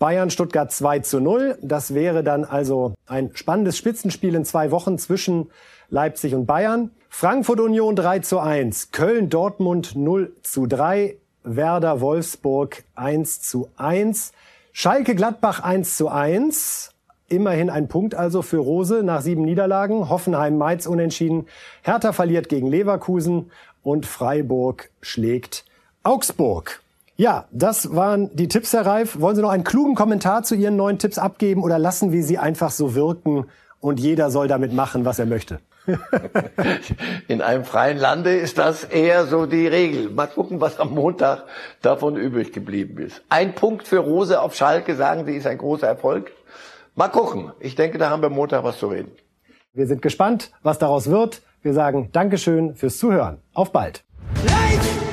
Bayern 0.00 0.30
Stuttgart 0.30 0.72
2 0.72 0.98
zu 0.98 1.20
0. 1.20 1.58
Das 1.62 1.94
wäre 1.94 2.24
dann 2.24 2.44
also 2.44 2.94
ein 3.06 3.30
spannendes 3.34 3.78
Spitzenspiel 3.78 4.34
in 4.34 4.44
zwei 4.44 4.72
Wochen 4.72 4.98
zwischen 4.98 5.48
Leipzig 5.90 6.34
und 6.34 6.46
Bayern. 6.46 6.90
Frankfurt 7.16 7.60
Union 7.60 7.94
3 7.94 8.18
zu 8.18 8.40
1, 8.40 8.90
Köln 8.90 9.30
Dortmund 9.30 9.94
0 9.94 10.32
zu 10.42 10.66
3, 10.66 11.16
Werder 11.44 12.00
Wolfsburg 12.00 12.82
1 12.96 13.40
zu 13.40 13.68
1, 13.76 14.32
Schalke 14.72 15.14
Gladbach 15.14 15.60
1 15.60 15.96
zu 15.96 16.08
1, 16.08 16.90
immerhin 17.28 17.70
ein 17.70 17.86
Punkt 17.86 18.16
also 18.16 18.42
für 18.42 18.56
Rose 18.56 19.04
nach 19.04 19.20
sieben 19.20 19.42
Niederlagen, 19.42 20.08
Hoffenheim 20.08 20.58
Mainz 20.58 20.86
unentschieden, 20.86 21.46
Hertha 21.82 22.12
verliert 22.12 22.48
gegen 22.48 22.66
Leverkusen 22.66 23.52
und 23.84 24.06
Freiburg 24.06 24.90
schlägt 25.00 25.64
Augsburg. 26.02 26.82
Ja, 27.16 27.44
das 27.52 27.94
waren 27.94 28.34
die 28.34 28.48
Tipps, 28.48 28.72
Herr 28.72 28.86
Reif. 28.86 29.20
Wollen 29.20 29.36
Sie 29.36 29.42
noch 29.42 29.50
einen 29.50 29.62
klugen 29.62 29.94
Kommentar 29.94 30.42
zu 30.42 30.56
Ihren 30.56 30.74
neuen 30.74 30.98
Tipps 30.98 31.18
abgeben 31.18 31.62
oder 31.62 31.78
lassen 31.78 32.10
wir 32.10 32.24
sie 32.24 32.38
einfach 32.38 32.72
so 32.72 32.96
wirken 32.96 33.46
und 33.78 34.00
jeder 34.00 34.32
soll 34.32 34.48
damit 34.48 34.72
machen, 34.72 35.04
was 35.04 35.20
er 35.20 35.26
möchte? 35.26 35.60
In 37.28 37.42
einem 37.42 37.64
freien 37.64 37.98
Lande 37.98 38.34
ist 38.34 38.58
das 38.58 38.84
eher 38.84 39.26
so 39.26 39.46
die 39.46 39.66
Regel. 39.66 40.10
Mal 40.10 40.26
gucken, 40.26 40.60
was 40.60 40.80
am 40.80 40.92
Montag 40.94 41.44
davon 41.82 42.16
übrig 42.16 42.52
geblieben 42.52 42.98
ist. 42.98 43.22
Ein 43.28 43.54
Punkt 43.54 43.86
für 43.86 43.98
Rose 43.98 44.40
auf 44.40 44.54
Schalke, 44.54 44.94
sagen 44.94 45.26
Sie, 45.26 45.36
ist 45.36 45.46
ein 45.46 45.58
großer 45.58 45.86
Erfolg. 45.86 46.32
Mal 46.94 47.08
gucken. 47.08 47.52
Ich 47.60 47.74
denke, 47.74 47.98
da 47.98 48.10
haben 48.10 48.22
wir 48.22 48.30
Montag 48.30 48.64
was 48.64 48.78
zu 48.78 48.88
reden. 48.88 49.12
Wir 49.72 49.86
sind 49.86 50.02
gespannt, 50.02 50.52
was 50.62 50.78
daraus 50.78 51.10
wird. 51.10 51.42
Wir 51.62 51.74
sagen 51.74 52.10
Dankeschön 52.12 52.76
fürs 52.76 52.98
Zuhören. 52.98 53.42
Auf 53.52 53.72
bald. 53.72 54.04
Life! 54.46 55.03